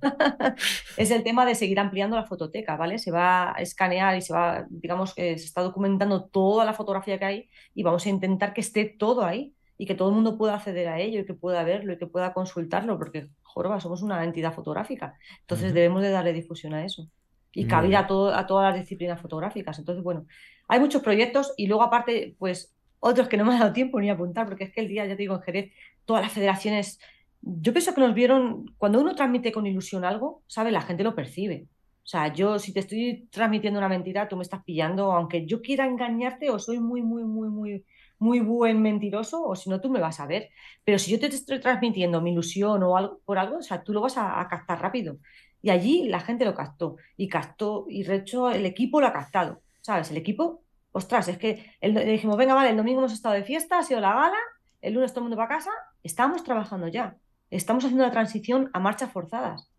es 0.98 1.10
el 1.10 1.22
tema 1.24 1.46
de 1.46 1.54
seguir 1.54 1.78
ampliando 1.80 2.16
la 2.16 2.26
fototeca, 2.26 2.76
¿vale? 2.76 2.98
Se 2.98 3.10
va 3.10 3.56
a 3.56 3.62
escanear 3.62 4.16
y 4.16 4.20
se 4.20 4.34
va, 4.34 4.66
digamos 4.68 5.14
que 5.14 5.38
se 5.38 5.46
está 5.46 5.62
documentando 5.62 6.24
toda 6.24 6.66
la 6.66 6.74
fotografía 6.74 7.18
que 7.18 7.24
hay 7.24 7.50
y 7.74 7.82
vamos 7.82 8.04
a 8.04 8.10
intentar 8.10 8.52
que 8.52 8.60
esté 8.60 8.84
todo 8.84 9.24
ahí 9.24 9.54
y 9.82 9.84
que 9.84 9.96
todo 9.96 10.10
el 10.10 10.14
mundo 10.14 10.38
pueda 10.38 10.54
acceder 10.54 10.86
a 10.86 11.00
ello 11.00 11.18
y 11.18 11.24
que 11.24 11.34
pueda 11.34 11.64
verlo 11.64 11.92
y 11.92 11.98
que 11.98 12.06
pueda 12.06 12.32
consultarlo, 12.32 12.98
porque, 12.98 13.26
joroba, 13.42 13.80
somos 13.80 14.00
una 14.00 14.22
entidad 14.22 14.54
fotográfica, 14.54 15.18
entonces 15.40 15.74
debemos 15.74 16.02
de 16.02 16.10
darle 16.10 16.32
difusión 16.32 16.72
a 16.72 16.84
eso 16.84 17.08
y 17.52 17.66
cabida 17.66 17.98
a, 17.98 18.06
todo, 18.06 18.32
a 18.32 18.46
todas 18.46 18.70
las 18.70 18.80
disciplinas 18.80 19.20
fotográficas. 19.20 19.80
Entonces, 19.80 20.04
bueno, 20.04 20.24
hay 20.68 20.78
muchos 20.78 21.02
proyectos 21.02 21.52
y 21.56 21.66
luego 21.66 21.82
aparte, 21.82 22.36
pues 22.38 22.72
otros 23.00 23.26
que 23.26 23.36
no 23.36 23.44
me 23.44 23.56
ha 23.56 23.58
dado 23.58 23.72
tiempo 23.72 24.00
ni 24.00 24.08
a 24.08 24.12
apuntar, 24.12 24.46
porque 24.46 24.62
es 24.62 24.72
que 24.72 24.82
el 24.82 24.86
día, 24.86 25.04
ya 25.04 25.16
te 25.16 25.22
digo, 25.22 25.34
en 25.34 25.42
Jerez, 25.42 25.72
todas 26.04 26.22
las 26.22 26.30
federaciones, 26.30 27.00
yo 27.40 27.72
pienso 27.72 27.92
que 27.92 28.02
nos 28.02 28.14
vieron, 28.14 28.72
cuando 28.78 29.00
uno 29.00 29.16
transmite 29.16 29.50
con 29.50 29.66
ilusión 29.66 30.04
algo, 30.04 30.44
¿sabes? 30.46 30.72
La 30.72 30.82
gente 30.82 31.02
lo 31.02 31.16
percibe. 31.16 31.66
O 32.04 32.06
sea, 32.06 32.32
yo 32.32 32.60
si 32.60 32.72
te 32.72 32.78
estoy 32.78 33.26
transmitiendo 33.32 33.80
una 33.80 33.88
mentira, 33.88 34.28
tú 34.28 34.36
me 34.36 34.44
estás 34.44 34.62
pillando, 34.62 35.10
aunque 35.10 35.44
yo 35.44 35.60
quiera 35.60 35.86
engañarte 35.86 36.50
o 36.50 36.60
soy 36.60 36.78
muy, 36.78 37.02
muy, 37.02 37.24
muy, 37.24 37.48
muy, 37.48 37.84
muy 38.22 38.40
buen 38.40 38.80
mentiroso, 38.82 39.44
o 39.44 39.56
si 39.56 39.70
no, 39.70 39.80
tú 39.80 39.90
me 39.90 40.00
vas 40.00 40.20
a 40.20 40.26
ver. 40.26 40.50
Pero 40.84 40.98
si 40.98 41.10
yo 41.10 41.18
te 41.20 41.26
estoy 41.26 41.60
transmitiendo 41.60 42.20
mi 42.20 42.32
ilusión 42.32 42.82
o 42.82 42.96
algo 42.96 43.20
por 43.24 43.38
algo, 43.38 43.58
o 43.58 43.62
sea, 43.62 43.82
tú 43.82 43.92
lo 43.92 44.00
vas 44.00 44.16
a, 44.16 44.40
a 44.40 44.48
captar 44.48 44.80
rápido. 44.80 45.18
Y 45.60 45.70
allí 45.70 46.08
la 46.08 46.20
gente 46.20 46.44
lo 46.44 46.54
captó, 46.54 46.96
y 47.16 47.28
captó, 47.28 47.86
y 47.88 48.02
de 48.04 48.16
hecho 48.16 48.50
el 48.50 48.66
equipo 48.66 49.00
lo 49.00 49.06
ha 49.08 49.12
captado. 49.12 49.62
¿Sabes? 49.80 50.10
El 50.10 50.16
equipo 50.16 50.62
ostras, 50.92 51.28
es 51.28 51.38
que 51.38 51.74
el, 51.80 51.94
dijimos, 51.94 52.36
venga, 52.36 52.54
vale, 52.54 52.70
el 52.70 52.76
domingo 52.76 53.00
hemos 53.00 53.12
estado 53.12 53.34
de 53.34 53.42
fiesta, 53.42 53.78
ha 53.78 53.82
sido 53.82 54.00
la 54.00 54.12
gala, 54.14 54.36
el 54.80 54.94
lunes 54.94 55.12
todo 55.12 55.20
el 55.20 55.24
mundo 55.24 55.36
para 55.36 55.48
casa, 55.48 55.70
estamos 56.02 56.44
trabajando 56.44 56.86
ya, 56.88 57.16
estamos 57.50 57.84
haciendo 57.84 58.04
la 58.04 58.12
transición 58.12 58.70
a 58.72 58.78
marchas 58.78 59.10
forzadas. 59.10 59.70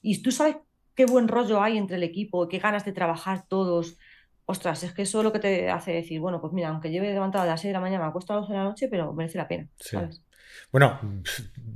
Y 0.00 0.22
tú 0.22 0.32
sabes 0.32 0.56
qué 0.94 1.04
buen 1.06 1.28
rollo 1.28 1.62
hay 1.62 1.78
entre 1.78 1.96
el 1.96 2.02
equipo, 2.02 2.48
qué 2.48 2.58
ganas 2.58 2.84
de 2.84 2.92
trabajar 2.92 3.46
todos. 3.46 3.98
Ostras, 4.46 4.82
es 4.82 4.92
que 4.92 5.02
eso 5.02 5.18
es 5.18 5.24
lo 5.24 5.32
que 5.32 5.38
te 5.38 5.70
hace 5.70 5.92
decir, 5.92 6.20
bueno, 6.20 6.40
pues 6.40 6.52
mira, 6.52 6.68
aunque 6.68 6.90
lleve 6.90 7.12
levantado 7.12 7.44
a 7.44 7.46
las 7.46 7.60
6 7.60 7.70
de 7.70 7.74
la 7.74 7.80
mañana, 7.80 8.04
me 8.04 8.10
acuesto 8.10 8.32
a 8.32 8.36
las 8.36 8.42
12 8.42 8.52
de 8.52 8.58
la 8.58 8.64
noche, 8.64 8.88
pero 8.88 9.12
merece 9.12 9.38
la 9.38 9.48
pena. 9.48 9.68
¿sabes? 9.78 10.22
Bueno, 10.70 10.98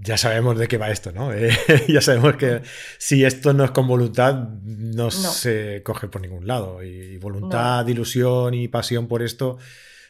ya 0.00 0.16
sabemos 0.16 0.59
de 0.59 0.68
qué 0.68 0.79
va 0.79 0.90
esto, 0.90 1.12
¿no? 1.12 1.33
Eh, 1.33 1.50
ya 1.88 2.00
sabemos 2.00 2.37
que 2.37 2.62
si 2.98 3.24
esto 3.24 3.52
no 3.52 3.64
es 3.64 3.70
con 3.70 3.87
voluntad, 3.87 4.35
no, 4.62 5.11
se 5.11 5.83
coge 5.85 6.09
por 6.09 6.22
ningún 6.22 6.46
lado. 6.46 6.83
Y 6.83 7.18
voluntad, 7.18 7.87
ilusión 7.87 8.55
y 8.55 8.68
pasión 8.68 9.07
por 9.07 9.22
esto, 9.22 9.59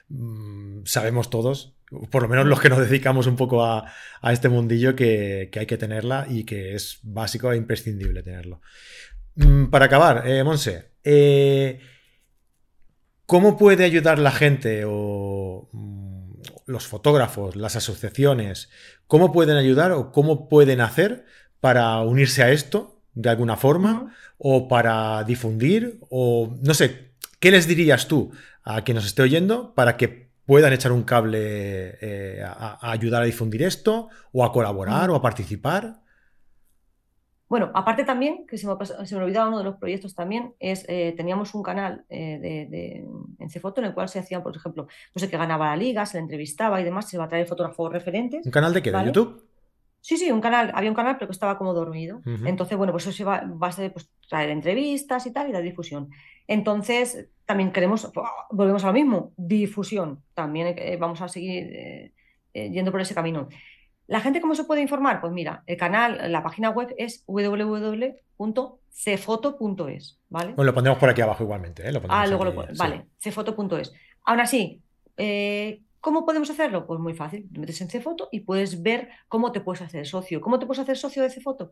mm, 0.08 0.84
sabemos 0.84 1.30
todos, 1.30 1.74
por 2.10 2.22
lo 2.22 2.28
menos 2.28 2.46
los 2.46 2.60
que 2.60 2.68
nos 2.68 2.78
dedicamos 2.78 3.26
un 3.26 3.36
poco 3.36 3.64
a, 3.64 3.92
este 4.22 4.48
mundillo, 4.48 4.96
que, 4.96 5.50
hay 5.54 5.66
que 5.66 5.76
tenerla 5.76 6.26
y 6.28 6.44
que 6.44 6.74
es 6.74 7.00
básico 7.02 7.52
e 7.52 7.56
imprescindible 7.56 8.22
tenerlo. 8.22 8.60
Mm, 9.34 9.66
para 9.66 9.86
acabar, 9.86 10.26
eh, 10.26 10.42
Monse, 10.42 10.92
eh, 11.04 11.80
¿cómo 13.26 13.56
puede 13.56 13.84
ayudar 13.84 14.18
la 14.18 14.30
gente 14.30 14.84
o 14.86 15.68
los 16.66 16.86
fotógrafos, 16.86 17.56
las 17.56 17.76
asociaciones, 17.76 18.70
cómo 19.06 19.32
pueden 19.32 19.56
ayudar 19.56 19.92
o 19.92 20.10
cómo 20.12 20.48
pueden 20.48 20.80
hacer 20.80 21.24
para 21.60 22.00
unirse 22.00 22.42
a 22.42 22.50
esto 22.50 23.00
de 23.14 23.30
alguna 23.30 23.56
forma 23.56 24.14
o 24.38 24.68
para 24.68 25.22
difundir 25.24 26.00
o 26.10 26.56
no 26.62 26.74
sé, 26.74 27.12
¿qué 27.40 27.50
les 27.50 27.66
dirías 27.66 28.08
tú 28.08 28.32
a 28.62 28.82
quien 28.82 28.96
nos 28.96 29.06
esté 29.06 29.22
oyendo 29.22 29.74
para 29.74 29.96
que 29.96 30.26
puedan 30.46 30.72
echar 30.72 30.92
un 30.92 31.02
cable 31.02 31.98
eh, 32.00 32.42
a, 32.44 32.90
ayudar 32.90 33.22
a 33.22 33.26
difundir 33.26 33.64
esto, 33.64 34.08
o 34.32 34.44
a 34.44 34.52
colaborar, 34.52 35.10
o 35.10 35.16
a 35.16 35.20
participar. 35.22 36.00
Bueno, 37.48 37.70
aparte 37.74 38.04
también, 38.04 38.44
que 38.46 38.58
se 38.58 38.66
me, 38.66 38.74
se 38.84 39.16
me 39.16 39.22
olvidaba 39.22 39.48
uno 39.48 39.58
de 39.58 39.64
los 39.64 39.76
proyectos 39.76 40.14
también, 40.14 40.54
es 40.58 40.84
eh, 40.88 41.14
teníamos 41.16 41.54
un 41.54 41.62
canal 41.62 42.04
eh, 42.08 42.38
de, 42.40 43.06
en 43.38 43.50
Cefoto 43.50 43.80
en 43.80 43.86
el 43.86 43.94
cual 43.94 44.08
se 44.08 44.18
hacían, 44.18 44.42
por 44.42 44.56
ejemplo, 44.56 44.88
no 45.14 45.20
sé, 45.20 45.30
que 45.30 45.36
ganaba 45.36 45.66
la 45.66 45.76
liga, 45.76 46.06
se 46.06 46.16
le 46.16 46.22
entrevistaba 46.22 46.80
y 46.80 46.84
demás, 46.84 47.08
se 47.08 47.18
va 47.18 47.24
a 47.24 47.28
traer 47.28 47.46
fotógrafos 47.46 47.92
referentes. 47.92 48.44
¿Un 48.44 48.50
canal 48.50 48.74
de 48.74 48.82
qué? 48.82 48.90
¿De 48.90 49.04
YouTube? 49.04 49.44
Sí, 50.00 50.16
sí, 50.16 50.30
un 50.30 50.40
canal, 50.40 50.72
había 50.74 50.90
un 50.90 50.96
canal, 50.96 51.16
pero 51.18 51.28
que 51.28 51.32
estaba 51.32 51.58
como 51.58 51.72
dormido. 51.72 52.20
Entonces, 52.44 52.76
bueno, 52.76 52.92
pues 52.92 53.04
eso 53.04 53.16
se 53.16 53.24
va, 53.24 53.42
a 53.60 53.72
ser 53.72 53.92
pues, 53.92 54.08
traer 54.28 54.50
entrevistas 54.50 55.26
y 55.26 55.32
tal 55.32 55.48
y 55.48 55.52
dar 55.52 55.64
difusión. 55.64 56.10
Entonces, 56.46 57.28
también 57.44 57.72
queremos, 57.72 58.12
volvemos 58.50 58.84
a 58.84 58.88
lo 58.88 58.92
mismo, 58.92 59.32
difusión. 59.36 60.22
También 60.34 60.76
eh, 60.78 60.96
vamos 60.96 61.22
a 61.22 61.28
seguir 61.28 62.12
yendo 62.52 62.92
por 62.92 63.00
ese 63.00 63.14
camino. 63.14 63.48
¿La 64.06 64.20
gente 64.20 64.40
cómo 64.40 64.54
se 64.54 64.64
puede 64.64 64.82
informar? 64.82 65.20
Pues 65.20 65.32
mira, 65.32 65.64
el 65.66 65.76
canal, 65.76 66.30
la 66.30 66.42
página 66.42 66.70
web 66.70 66.94
es 66.96 67.24
www.cfoto.es, 67.26 68.28
¿vale? 70.28 70.52
Bueno, 70.52 70.64
lo 70.64 70.74
pondremos 70.74 70.98
por 70.98 71.08
aquí 71.08 71.20
abajo 71.22 71.42
igualmente, 71.42 71.88
¿eh? 71.88 71.92
ah, 72.08 72.26
luego 72.26 72.44
lo 72.44 72.54
ponemos. 72.54 72.78
Vale, 72.78 73.06
cfoto.es. 73.18 73.92
Aún 74.24 74.40
así, 74.40 74.80
eh, 75.16 75.82
¿cómo 76.00 76.24
podemos 76.24 76.50
hacerlo? 76.50 76.86
Pues 76.86 77.00
muy 77.00 77.14
fácil. 77.14 77.48
Te 77.52 77.58
metes 77.58 77.80
en 77.80 77.88
Cfoto 77.88 78.28
y 78.30 78.40
puedes 78.40 78.82
ver 78.82 79.08
cómo 79.28 79.50
te 79.52 79.60
puedes 79.60 79.82
hacer 79.82 80.06
socio. 80.06 80.40
¿Cómo 80.40 80.58
te 80.58 80.66
puedes 80.66 80.80
hacer 80.80 80.96
socio 80.96 81.22
de 81.22 81.30
Cfoto? 81.30 81.70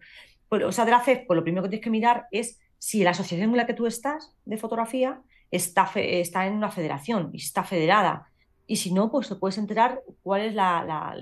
Pues, 0.48 0.64
o 0.64 0.72
sea, 0.72 0.84
de 0.84 0.90
la 0.90 1.00
CEF, 1.00 1.26
pues 1.26 1.36
lo 1.36 1.44
primero 1.44 1.62
que 1.62 1.68
tienes 1.68 1.84
que 1.84 1.90
mirar 1.90 2.26
es 2.30 2.60
si 2.78 3.04
la 3.04 3.10
asociación 3.10 3.50
en 3.50 3.56
la 3.56 3.66
que 3.66 3.74
tú 3.74 3.86
estás 3.86 4.34
de 4.44 4.56
fotografía 4.56 5.20
está, 5.50 5.90
está 5.94 6.46
en 6.46 6.54
una 6.54 6.70
federación 6.70 7.30
y 7.32 7.38
está 7.38 7.64
federada 7.64 8.30
y 8.66 8.76
si 8.76 8.92
no, 8.92 9.10
pues 9.10 9.28
te 9.28 9.36
puedes 9.36 9.58
enterar 9.58 10.02
cuál 10.22 10.42
es 10.42 10.54
la, 10.54 11.16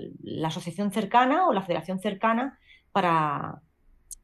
asociación 0.45 0.91
cercana 0.91 1.47
o 1.47 1.53
la 1.53 1.61
federación 1.61 1.99
cercana 1.99 2.59
para, 2.91 3.61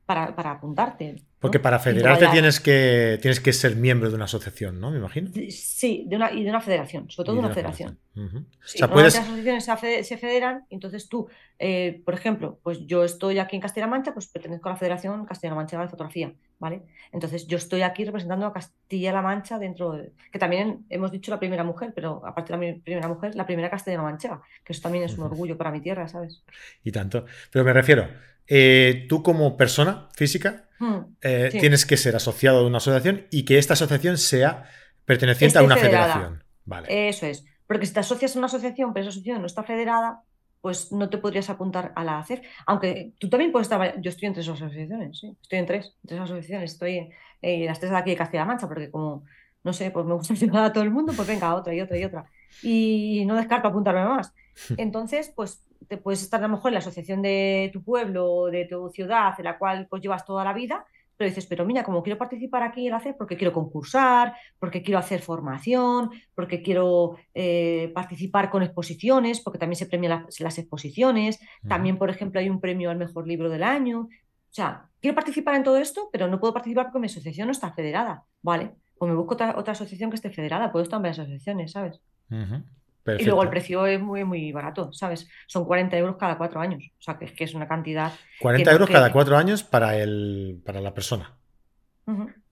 para 0.06 0.52
apuntarte. 0.52 1.24
Porque 1.40 1.60
para 1.60 1.80
federarte 1.80 2.28
tienes 2.28 2.60
que, 2.60 3.18
tienes 3.22 3.40
que 3.40 3.54
ser 3.54 3.78
miembro 3.78 4.10
de 4.10 4.16
una 4.16 4.26
asociación, 4.26 4.82
¿no? 4.82 4.92
Me 4.92 4.98
imagino. 4.98 5.32
Sí, 5.50 6.04
de 6.06 6.18
una, 6.18 6.34
y 6.34 6.44
de 6.44 6.50
una 6.50 6.60
federación, 6.60 7.10
sobre 7.10 7.28
todo 7.28 7.36
de 7.38 7.40
una, 7.40 7.54
federación. 7.54 7.98
o 8.14 8.44
sea, 8.66 8.90
puedes... 8.90 9.16
Las 9.16 9.24
asociaciones 9.24 10.08
se, 10.08 10.18
federan, 10.18 10.66
entonces 10.70 11.08
tú, 11.08 11.30
eh, 11.58 12.02
por 12.04 12.14
ejemplo, 12.14 12.60
pues 12.62 12.86
yo 12.86 13.06
estoy 13.06 13.40
aquí 13.40 13.56
en 13.56 13.62
Castilla-La 13.62 13.90
Mancha, 13.90 14.14
pues 14.14 14.28
pertenezco 14.28 14.68
a 14.68 14.74
la 14.74 14.78
Federación 14.78 15.26
Castilla-La 15.26 15.56
Mancha 15.56 15.80
de 15.80 15.88
Fotografía, 15.88 16.34
¿vale? 16.60 16.84
Entonces 17.12 17.48
yo 17.48 17.58
estoy 17.58 17.82
aquí 17.82 18.06
representando 18.06 18.46
a 18.46 18.54
Castilla-La 18.54 19.22
Mancha 19.22 19.58
dentro 19.58 19.94
de... 19.94 20.12
Que 20.32 20.40
también 20.40 20.86
hemos 20.90 21.12
dicho 21.12 21.32
la 21.32 21.40
primera 21.40 21.64
mujer, 21.64 21.94
pero 21.96 22.22
aparte 22.26 22.54
de 22.54 22.74
la 22.74 22.84
primera 22.84 23.08
mujer, 23.08 23.36
la 23.36 23.46
primera 23.46 23.70
Castilla-La 23.70 24.04
Manchega, 24.04 24.42
que 24.64 24.74
eso 24.74 24.82
también 24.82 25.06
es 25.06 25.18
un 25.18 25.24
orgullo 25.24 25.58
para 25.58 25.72
mi 25.72 25.82
tierra, 25.82 26.08
¿sabes? 26.08 26.44
Y 26.84 26.92
tanto. 26.92 27.26
Pero 27.52 27.66
me 27.66 27.74
refiero, 27.74 28.08
eh, 28.48 29.06
tú 29.08 29.24
como 29.24 29.58
persona 29.58 30.10
física 30.14 30.68
hmm, 30.80 30.98
eh, 31.22 31.50
tienes 31.52 31.86
que 31.86 31.98
ser 31.98 32.16
asociado 32.16 32.60
a 32.60 32.68
una 32.68 32.78
asociación 32.78 33.26
y 33.32 33.46
que 33.46 33.58
esta 33.58 33.74
asociación 33.74 34.18
sea 34.18 34.66
perteneciente 35.06 35.58
a 35.58 35.64
una 35.64 35.78
federación. 35.78 36.44
Vale. 36.66 37.10
Eso 37.10 37.26
es. 37.26 37.46
Porque 37.66 37.86
si 37.86 37.94
te 37.94 38.00
asocias 38.00 38.36
a 38.36 38.40
una 38.40 38.48
asociación, 38.48 38.94
pero 38.94 39.04
esa 39.04 39.10
asociación 39.10 39.42
no 39.42 39.48
está 39.48 39.64
federada, 39.64 40.24
pues 40.62 40.92
no 40.92 41.10
te 41.10 41.18
podrías 41.18 41.50
apuntar 41.50 41.94
a 41.96 42.04
la 42.04 42.20
ACEF. 42.20 42.42
Aunque 42.66 43.14
tú 43.20 43.30
también 43.30 43.52
puedes 43.52 43.66
estar. 43.66 44.00
Yo 44.02 44.10
estoy 44.10 44.28
en 44.28 44.34
tres 44.34 44.50
asociaciones, 44.50 45.20
sí. 45.20 45.38
Estoy 45.42 45.60
en 45.60 45.66
tres, 45.66 45.96
tres 46.06 46.20
asociaciones. 46.20 46.74
Estoy 46.74 47.10
en 47.42 47.66
las 47.66 47.80
tres 47.80 47.92
de 47.92 47.98
aquí 47.98 48.12
de 48.12 48.18
Castilla-La 48.18 48.46
Mancha, 48.46 48.68
porque 48.68 48.92
como, 48.92 49.24
no 49.64 49.74
sé, 49.74 49.92
pues 49.92 50.06
me 50.06 50.14
gusta 50.14 50.34
ayudar 50.36 50.66
a 50.66 50.74
todo 50.74 50.84
el 50.84 50.92
mundo, 50.92 51.14
pues 51.16 51.28
venga, 51.28 51.56
otra 51.56 51.74
y 51.74 51.82
otra 51.82 51.98
y 51.98 52.04
otra. 52.04 52.26
Y 52.62 53.24
no 53.26 53.36
descarto 53.36 53.68
apuntarme 53.68 54.04
más. 54.06 54.34
Entonces, 54.78 55.32
pues 55.36 55.64
te 55.88 55.98
puedes 55.98 56.22
estar 56.22 56.40
a 56.44 56.48
lo 56.48 56.56
mejor 56.56 56.70
en 56.70 56.74
la 56.74 56.80
asociación 56.80 57.22
de 57.22 57.70
tu 57.74 57.84
pueblo, 57.84 58.48
de 58.48 58.66
tu 58.66 58.90
ciudad, 58.90 59.34
en 59.38 59.46
la 59.46 59.58
cual 59.58 59.88
pues 59.90 60.02
llevas 60.02 60.26
toda 60.26 60.44
la 60.44 60.54
vida, 60.54 60.86
pero 61.20 61.32
dices, 61.32 61.48
pero 61.48 61.66
mira, 61.66 61.84
como 61.84 62.02
quiero 62.02 62.18
participar 62.18 62.64
aquí 62.64 62.86
en 62.86 62.94
la 62.94 63.02
CEP, 63.02 63.18
porque 63.18 63.36
quiero 63.36 63.52
concursar, 63.52 64.36
porque 64.58 64.82
quiero 64.82 65.00
hacer 65.00 65.22
formación, 65.22 66.12
porque 66.34 66.62
quiero 66.62 67.18
eh, 67.34 67.92
participar 67.94 68.50
con 68.50 68.64
exposiciones, 68.64 69.42
porque 69.42 69.60
también 69.60 69.76
se 69.76 69.86
premian 69.86 70.26
las, 70.40 70.58
exposiciones, 70.58 71.38
también, 71.68 71.98
por 71.98 72.10
ejemplo, 72.10 72.40
hay 72.40 72.50
un 72.50 72.62
premio 72.62 72.90
al 72.90 72.98
mejor 72.98 73.28
libro 73.28 73.50
del 73.50 73.64
año. 73.64 74.04
O 74.04 74.54
sea, 74.54 74.86
quiero 75.02 75.14
participar 75.14 75.56
en 75.56 75.64
todo 75.64 75.76
esto, 75.76 76.08
pero 76.10 76.30
no 76.30 76.40
puedo 76.40 76.54
participar 76.54 76.86
porque 76.86 77.00
mi 77.00 77.08
asociación 77.08 77.48
no 77.48 77.52
está 77.52 77.74
federada, 77.74 78.24
¿vale? 78.42 78.72
Pues 78.98 79.12
me 79.12 79.18
busco 79.18 79.34
otra, 79.34 79.50
asociación 79.50 80.10
que 80.12 80.16
esté 80.16 80.30
federada, 80.30 80.72
puedo 80.72 80.84
estar 80.84 81.00
en 81.00 81.02
varias 81.02 81.20
asociaciones, 81.20 81.74
¿sabes? 81.74 82.00
Y 83.18 83.26
luego 83.26 83.44
el 83.44 83.50
precio 83.50 83.86
es 83.86 84.00
muy, 84.00 84.24
muy 84.24 84.52
barato, 84.52 84.92
¿sabes? 84.94 85.28
Son 85.48 85.66
40 85.66 85.98
euros 85.98 86.18
cada 86.18 86.38
cuatro 86.38 86.60
años. 86.60 86.84
O 87.00 87.02
sea, 87.02 87.18
que 87.18 87.26
es, 87.26 87.32
que 87.32 87.44
es 87.44 87.54
una 87.54 87.68
cantidad. 87.68 88.12
40 88.40 88.72
euros 88.72 88.90
cada 88.90 89.12
cuatro 89.12 89.38
años 89.38 89.64
para, 89.64 89.98
el, 89.98 90.62
para 90.66 90.82
la 90.82 90.94
persona. 90.94 91.38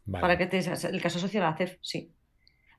Para 0.10 0.38
que 0.38 0.48
te, 0.48 0.60
el 0.60 1.02
caso 1.02 1.20
social 1.20 1.44
a 1.44 1.52
la 1.52 1.58
CEF, 1.58 1.78
sí. 1.82 2.14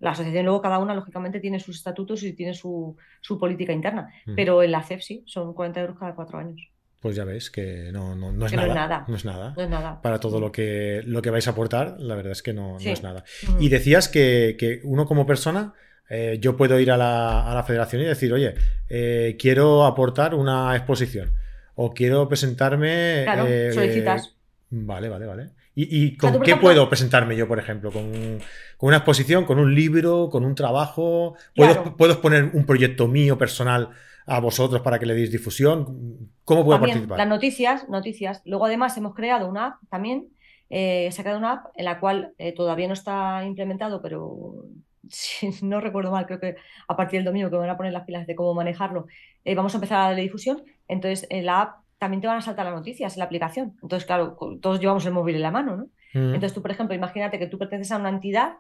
La 0.01 0.13
asociación 0.13 0.45
luego 0.45 0.63
cada 0.63 0.79
una, 0.79 0.95
lógicamente, 0.95 1.41
tiene 1.41 1.59
sus 1.59 1.77
estatutos 1.77 2.23
y 2.23 2.33
tiene 2.33 2.55
su, 2.55 2.97
política 3.39 3.73
interna. 3.73 4.13
Pero 4.37 4.63
en 4.63 4.71
la 4.71 4.83
CEF 4.83 5.03
sí, 5.03 5.25
son 5.27 5.53
40 5.55 5.81
euros 5.81 5.99
cada 5.99 6.15
cuatro 6.15 6.39
años. 6.39 6.71
Pues 7.01 7.15
ya 7.15 7.25
ves 7.25 7.51
que 7.51 7.91
no, 7.93 8.17
no, 8.17 8.29
es, 8.47 8.53
nada, 8.53 9.05
no, 9.07 9.15
es, 9.15 9.25
nada, 9.25 9.55
no 9.57 9.63
es 9.63 9.71
nada. 9.71 10.03
Para 10.03 10.19
todo 10.19 10.41
lo 10.41 10.51
que, 10.51 11.01
lo 11.05 11.23
que 11.23 11.31
vais 11.31 11.47
a 11.47 11.53
aportar, 11.53 11.97
la 12.01 12.17
verdad 12.17 12.33
es 12.33 12.43
que 12.43 12.53
no, 12.53 12.77
es 12.79 13.03
nada. 13.05 13.25
Y 13.61 13.69
decías 13.69 14.09
que, 14.09 14.57
que 14.59 14.81
uno 14.83 15.07
como 15.07 15.25
persona 15.25 15.75
eh, 16.11 16.39
yo 16.41 16.57
puedo 16.57 16.79
ir 16.81 16.91
a 16.91 16.97
la, 16.97 17.65
federación 17.67 18.03
y 18.03 18.07
decir, 18.07 18.33
oye, 18.33 18.55
eh, 18.89 19.37
quiero 19.39 19.85
aportar 19.85 20.35
una 20.35 20.75
exposición 20.75 21.33
o 21.75 21.93
quiero 21.93 22.29
presentarme. 22.29 23.23
Claro, 23.25 23.47
eh, 23.47 23.73
solicitas. 23.73 24.35
vale, 24.71 25.09
vale, 25.09 25.27
vale. 25.27 25.51
¿Y, 25.81 26.17
con 26.17 26.41
qué 26.41 26.57
puedo 26.57 26.89
presentarme 26.89 27.37
yo, 27.37 27.47
por 27.47 27.61
ejemplo? 27.61 27.93
¿Con, 27.93 28.41
una 28.81 28.97
exposición, 28.97 29.45
con 29.45 29.61
un 29.61 29.73
libro, 29.77 30.29
con 30.29 30.45
un 30.45 30.57
trabajo? 30.57 31.37
¿Puedo, 31.55 31.97
¿Puedo 31.97 32.15
exponer 32.15 32.51
un 32.53 32.67
proyecto 32.67 33.07
mío 33.07 33.39
personal 33.39 33.91
a 34.27 34.41
vosotros 34.41 34.83
para 34.83 34.99
que 34.99 35.07
le 35.07 35.15
deis 35.15 35.31
difusión? 35.31 36.33
¿Cómo 36.45 36.65
puedo 36.65 36.81
participar? 36.81 37.19
Las 37.19 37.29
noticias, 37.29 37.89
noticias. 37.89 38.43
Luego 38.45 38.65
además 38.65 38.97
hemos 38.97 39.15
creado 39.15 39.49
una 39.49 39.67
app 39.67 39.75
también. 39.89 40.31
se 40.69 41.15
ha 41.17 41.23
creado 41.23 41.39
una 41.39 41.53
app 41.53 41.67
en 41.77 41.85
la 41.85 42.01
cual 42.01 42.35
todavía 42.57 42.89
no 42.89 42.95
está 42.95 43.45
implementado, 43.45 44.03
pero 44.03 44.65
si 45.11 45.51
no 45.63 45.81
recuerdo 45.81 46.11
mal, 46.11 46.27
creo 46.27 46.41
que 46.41 46.57
a 46.87 46.97
partir 46.97 47.19
del 47.19 47.25
domingo 47.25 47.51
que 47.51 47.57
me 47.57 47.63
van 47.63 47.71
a 47.71 47.77
poner 47.77 47.93
las 47.93 48.05
pilas 48.05 48.27
de 48.27 48.35
cómo 48.35 48.55
manejarlo, 48.55 49.07
eh, 49.45 49.55
vamos 49.55 49.75
a 49.75 49.79
empezar 49.79 50.01
a 50.01 50.05
darle 50.05 50.23
difusión. 50.23 50.63
Entonces, 50.89 51.27
en 51.31 51.47
la 51.47 51.63
app 51.63 51.77
también 51.99 52.21
te 52.21 52.29
van 52.29 52.39
a 52.39 52.41
saltar 52.41 52.65
las 52.65 52.75
noticias 52.75 53.15
en 53.15 53.19
la 53.19 53.25
aplicación. 53.25 53.77
Entonces, 53.83 54.07
claro, 54.07 54.37
todos 54.61 54.81
llevamos 54.81 55.05
el 55.07 55.13
móvil 55.13 55.37
en 55.37 55.43
la 55.43 55.51
mano, 55.51 55.77
¿no? 55.77 55.85
Mm. 56.15 56.35
Entonces, 56.35 56.55
tú, 56.55 56.63
por 56.63 56.71
ejemplo, 56.71 56.95
imagínate 56.95 57.39
que 57.39 57.47
tú 57.47 57.59
perteneces 57.59 57.93
a 57.93 57.97
una 57.97 58.09
entidad 58.09 58.59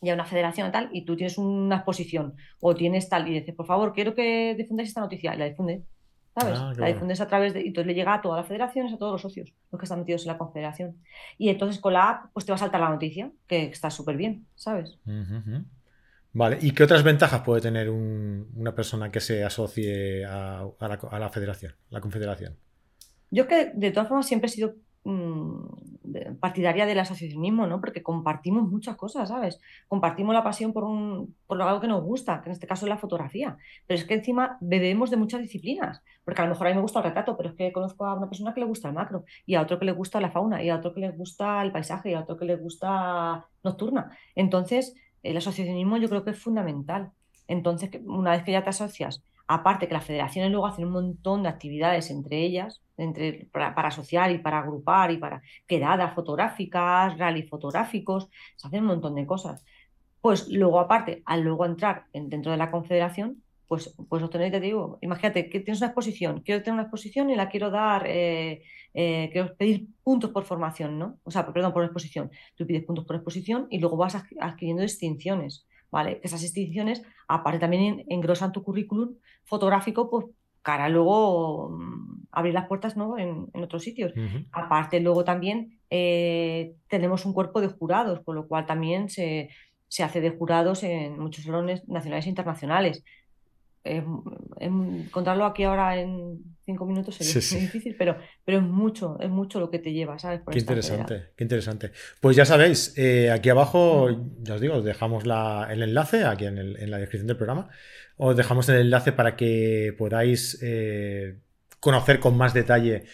y 0.00 0.10
a 0.10 0.14
una 0.14 0.24
federación 0.24 0.68
y 0.68 0.72
tal, 0.72 0.88
y 0.92 1.04
tú 1.04 1.16
tienes 1.16 1.38
una 1.38 1.76
exposición 1.76 2.34
o 2.60 2.74
tienes 2.74 3.08
tal, 3.08 3.28
y 3.28 3.34
dices, 3.34 3.54
por 3.54 3.66
favor, 3.66 3.92
quiero 3.92 4.14
que 4.14 4.54
difundáis 4.56 4.90
esta 4.90 5.00
noticia, 5.00 5.34
y 5.34 5.38
la 5.38 5.46
difunde. 5.46 5.82
¿Sabes? 6.38 6.58
Ah, 6.58 6.72
la 6.76 6.88
difundes 6.88 7.20
a 7.20 7.26
través 7.26 7.54
de. 7.54 7.62
Y 7.62 7.68
entonces 7.68 7.86
le 7.86 7.94
llega 7.94 8.14
a 8.14 8.20
todas 8.20 8.38
las 8.38 8.46
federaciones, 8.46 8.92
a 8.92 8.98
todos 8.98 9.12
los 9.12 9.22
socios, 9.22 9.52
los 9.70 9.78
que 9.78 9.84
están 9.84 10.00
metidos 10.00 10.22
en 10.22 10.28
la 10.28 10.38
confederación. 10.38 10.96
Y 11.38 11.48
entonces 11.48 11.80
con 11.80 11.94
la 11.94 12.10
app, 12.10 12.32
pues 12.32 12.44
te 12.44 12.52
va 12.52 12.56
a 12.56 12.58
saltar 12.58 12.80
la 12.80 12.90
noticia, 12.90 13.30
que 13.46 13.64
está 13.64 13.90
súper 13.90 14.16
bien, 14.16 14.46
¿sabes? 14.54 14.98
Vale, 16.32 16.58
¿y 16.60 16.72
qué 16.72 16.84
otras 16.84 17.02
ventajas 17.02 17.40
puede 17.40 17.62
tener 17.62 17.88
una 17.88 18.74
persona 18.74 19.10
que 19.10 19.20
se 19.20 19.42
asocie 19.42 20.24
a, 20.26 20.68
la, 20.80 21.30
federación, 21.30 21.74
la 21.88 22.00
confederación? 22.00 22.56
Yo 23.30 23.48
que 23.48 23.72
de 23.74 23.90
todas 23.90 24.08
formas 24.08 24.26
siempre 24.26 24.48
he 24.48 24.50
sido 24.52 24.74
partidaria 26.40 26.86
del 26.86 26.98
asociacionismo, 26.98 27.66
¿no? 27.66 27.80
Porque 27.80 28.02
compartimos 28.02 28.68
muchas 28.68 28.96
cosas, 28.96 29.28
¿sabes? 29.28 29.60
Compartimos 29.88 30.34
la 30.34 30.42
pasión 30.42 30.72
por, 30.72 30.84
un, 30.84 31.34
por 31.46 31.60
algo 31.60 31.80
que 31.80 31.88
nos 31.88 32.02
gusta, 32.02 32.40
que 32.42 32.48
en 32.48 32.52
este 32.52 32.66
caso 32.66 32.86
es 32.86 32.90
la 32.90 32.98
fotografía. 32.98 33.56
Pero 33.86 34.00
es 34.00 34.06
que 34.06 34.14
encima 34.14 34.58
bebemos 34.60 35.10
de 35.10 35.16
muchas 35.16 35.40
disciplinas, 35.40 36.02
porque 36.24 36.40
a 36.42 36.44
lo 36.44 36.50
mejor 36.50 36.66
a 36.66 36.70
mí 36.70 36.76
me 36.76 36.82
gusta 36.82 37.00
el 37.00 37.04
retrato, 37.06 37.36
pero 37.36 37.50
es 37.50 37.54
que 37.54 37.72
conozco 37.72 38.06
a 38.06 38.14
una 38.14 38.28
persona 38.28 38.54
que 38.54 38.60
le 38.60 38.66
gusta 38.66 38.88
el 38.88 38.94
macro, 38.94 39.24
y 39.44 39.54
a 39.54 39.62
otro 39.62 39.78
que 39.78 39.84
le 39.84 39.92
gusta 39.92 40.20
la 40.20 40.30
fauna, 40.30 40.62
y 40.62 40.70
a 40.70 40.76
otro 40.76 40.94
que 40.94 41.00
le 41.00 41.10
gusta 41.10 41.62
el 41.62 41.72
paisaje, 41.72 42.10
y 42.10 42.14
a 42.14 42.20
otro 42.20 42.36
que 42.36 42.44
le 42.44 42.56
gusta 42.56 43.46
nocturna. 43.62 44.10
Entonces, 44.34 44.94
el 45.22 45.36
asociacionismo 45.36 45.96
yo 45.96 46.08
creo 46.08 46.24
que 46.24 46.30
es 46.30 46.38
fundamental. 46.38 47.12
Entonces, 47.48 47.90
una 48.04 48.32
vez 48.32 48.42
que 48.42 48.52
ya 48.52 48.62
te 48.62 48.70
asocias, 48.70 49.22
aparte 49.46 49.88
que 49.88 49.94
las 49.94 50.04
federaciones 50.04 50.50
luego 50.50 50.66
hacen 50.66 50.86
un 50.86 50.92
montón 50.92 51.42
de 51.42 51.48
actividades 51.48 52.10
entre 52.10 52.42
ellas, 52.42 52.82
entre, 52.96 53.48
para, 53.52 53.72
asociar 53.88 54.30
y 54.30 54.38
para 54.38 54.58
agrupar 54.58 55.10
y 55.10 55.18
para 55.18 55.42
quedadas 55.66 56.14
fotográficas, 56.14 57.16
rally 57.18 57.42
fotográficos, 57.44 58.28
se 58.56 58.66
hacen 58.66 58.80
un 58.80 58.86
montón 58.86 59.14
de 59.14 59.26
cosas. 59.26 59.64
Pues 60.20 60.48
luego, 60.48 60.80
aparte, 60.80 61.22
al 61.26 61.42
luego 61.42 61.66
entrar 61.66 62.06
dentro 62.12 62.50
de 62.50 62.58
la 62.58 62.70
confederación, 62.70 63.42
pues, 63.68 63.94
pues 64.08 64.22
obtener, 64.22 64.50
te 64.52 64.60
digo, 64.60 64.98
imagínate 65.02 65.48
que 65.50 65.60
tienes 65.60 65.80
una 65.80 65.88
exposición, 65.88 66.40
quiero 66.42 66.62
tener 66.62 66.74
una 66.74 66.82
exposición 66.84 67.30
y 67.30 67.36
la 67.36 67.48
quiero 67.48 67.70
dar, 67.70 68.04
eh, 68.06 68.62
eh, 68.94 69.28
quiero 69.32 69.56
pedir 69.56 69.88
puntos 70.02 70.30
por 70.30 70.44
formación, 70.44 70.98
¿no? 70.98 71.18
O 71.24 71.30
sea, 71.30 71.52
perdón, 71.52 71.72
por 71.72 71.84
exposición. 71.84 72.30
Tú 72.54 72.66
pides 72.66 72.84
puntos 72.84 73.04
por 73.04 73.16
exposición 73.16 73.66
y 73.70 73.78
luego 73.78 73.96
vas 73.96 74.16
adquiriendo 74.40 74.82
distinciones. 74.82 75.66
¿Vale? 75.90 76.20
Esas 76.22 76.40
distinciones, 76.40 77.02
aparte 77.28 77.58
también 77.58 78.04
engrosan 78.08 78.52
tu 78.52 78.62
currículum 78.62 79.14
fotográfico, 79.44 80.10
pues 80.10 80.26
cara 80.62 80.88
luego 80.88 81.70
mm, 81.70 82.26
abrir 82.32 82.54
las 82.54 82.66
puertas 82.66 82.96
¿no? 82.96 83.18
en, 83.18 83.48
otros 83.54 83.82
sitios. 83.82 84.12
Aparte, 84.52 85.00
luego 85.00 85.24
también 85.24 85.78
eh, 85.90 86.74
tenemos 86.88 87.24
un 87.24 87.32
cuerpo 87.32 87.60
de 87.60 87.68
jurados, 87.68 88.20
con 88.24 88.34
lo 88.34 88.48
cual 88.48 88.66
también 88.66 89.08
se, 89.08 89.48
se 89.88 90.02
hace 90.02 90.20
de 90.20 90.30
jurados 90.30 90.82
en 90.82 91.18
muchos 91.18 91.44
salones 91.44 91.86
nacionales 91.88 92.26
e 92.26 92.30
internacionales 92.30 93.04
encontrarlo 94.58 95.44
aquí 95.44 95.64
ahora 95.64 95.98
en 95.98 96.56
cinco 96.66 96.84
minutos 96.84 97.14
sería 97.14 97.32
muy 97.52 97.60
difícil, 97.60 97.94
pero, 97.96 98.18
pero 98.44 98.58
es 98.58 98.64
mucho, 98.64 99.16
es 99.20 99.30
mucho 99.30 99.60
lo 99.60 99.70
que 99.70 99.78
te 99.78 99.92
lleva, 99.92 100.18
¿sabes? 100.18 100.40
qué 100.50 100.58
interesante, 100.58 101.28
qué 101.36 101.44
interesante. 101.44 101.92
Pues 102.20 102.36
ya 102.36 102.44
sabéis, 102.44 102.92
eh, 102.96 103.30
aquí 103.30 103.48
abajo, 103.48 104.08
ya 104.42 104.54
os 104.54 104.60
digo, 104.60 104.74
os 104.74 104.84
dejamos 104.84 105.24
el 105.24 105.82
enlace 105.82 106.24
aquí 106.24 106.46
en, 106.46 106.90
la 106.90 106.98
descripción 106.98 107.28
del 107.28 107.36
programa. 107.36 107.68
Os 108.16 108.36
dejamos 108.36 108.68
el 108.68 108.76
enlace 108.80 109.12
para 109.12 109.36
que 109.36 109.94
podáis 109.96 110.58
eh, 110.62 111.38
conocer 111.78 112.18
con 112.18 112.36
más 112.36 112.52
detalle 112.52 113.04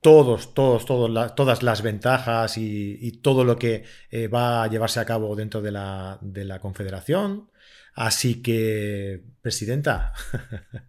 todos, 0.00 0.54
todos, 0.54 0.84
todos 0.84 1.34
todas 1.34 1.62
las 1.62 1.82
ventajas 1.82 2.58
y, 2.58 3.20
todo 3.22 3.44
lo 3.44 3.58
que 3.58 3.84
eh, 4.10 4.28
va 4.28 4.64
a 4.64 4.66
llevarse 4.68 5.00
a 5.00 5.04
cabo 5.04 5.34
dentro 5.36 5.62
de 5.62 5.72
la, 5.72 6.18
de 6.20 6.44
la 6.44 6.60
confederación. 6.60 7.50
Así 7.96 8.42
que, 8.42 9.22
presidenta, 9.40 10.12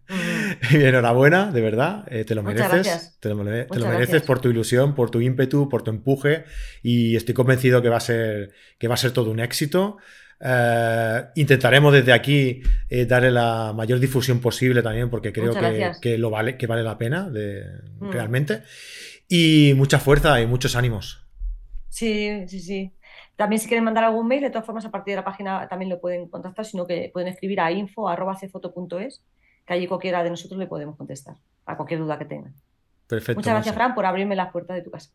enhorabuena, 0.70 1.50
de 1.50 1.62
verdad, 1.62 2.04
eh, 2.10 2.26
te 2.26 2.34
lo 2.34 2.42
mereces. 2.42 3.16
Te 3.18 3.30
lo, 3.30 3.36
mereces 3.36 4.20
por 4.20 4.40
tu 4.42 4.50
ilusión, 4.50 4.94
por 4.94 5.10
tu 5.10 5.22
ímpetu, 5.22 5.70
por 5.70 5.82
tu 5.82 5.90
empuje 5.90 6.44
y 6.82 7.16
estoy 7.16 7.34
convencido 7.34 7.80
que 7.80 7.88
va 7.88 7.96
a 7.96 8.00
ser, 8.00 8.52
que 8.78 8.88
va 8.88 8.94
a 8.94 8.98
ser 8.98 9.12
todo 9.12 9.30
un 9.30 9.40
éxito. 9.40 9.96
Eh, 10.38 11.24
intentaremos 11.36 11.94
desde 11.94 12.12
aquí 12.12 12.60
eh, 12.90 13.06
darle 13.06 13.30
la 13.30 13.72
mayor 13.74 14.00
difusión 14.00 14.38
posible 14.38 14.82
también 14.82 15.08
porque 15.08 15.32
creo 15.32 15.54
que, 16.02 16.18
lo 16.18 16.28
vale, 16.28 16.58
que 16.58 16.66
vale 16.66 16.82
la 16.82 16.98
pena 16.98 17.30
mm. 17.30 18.10
realmente. 18.10 18.64
Y 19.30 19.72
mucha 19.76 19.98
fuerza 19.98 20.42
y 20.42 20.46
muchos 20.46 20.76
ánimos. 20.76 21.26
Sí, 21.88 22.44
sí, 22.48 22.60
sí. 22.60 22.92
También 23.38 23.60
si 23.60 23.68
quieren 23.68 23.84
mandar 23.84 24.02
algún 24.02 24.26
mail, 24.26 24.42
de 24.42 24.50
todas 24.50 24.66
formas 24.66 24.84
a 24.84 24.90
partir 24.90 25.12
de 25.12 25.16
la 25.18 25.24
página 25.24 25.68
también 25.68 25.88
lo 25.88 26.00
pueden 26.00 26.26
contactar, 26.26 26.64
sino 26.64 26.88
que 26.88 27.08
pueden 27.12 27.28
escribir 27.28 27.60
a 27.60 27.70
info.cfoto.es, 27.70 29.22
que 29.64 29.72
allí 29.72 29.86
cualquiera 29.86 30.24
de 30.24 30.30
nosotros 30.30 30.58
le 30.58 30.66
podemos 30.66 30.96
contestar 30.96 31.36
a 31.64 31.76
cualquier 31.76 32.00
duda 32.00 32.18
que 32.18 32.24
tengan. 32.24 32.52
Perfecto. 33.06 33.38
Muchas 33.38 33.54
gracias, 33.54 33.76
Fran, 33.76 33.94
por 33.94 34.06
abrirme 34.06 34.34
las 34.34 34.50
puertas 34.50 34.74
de 34.74 34.82
tu 34.82 34.90
casa. 34.90 35.10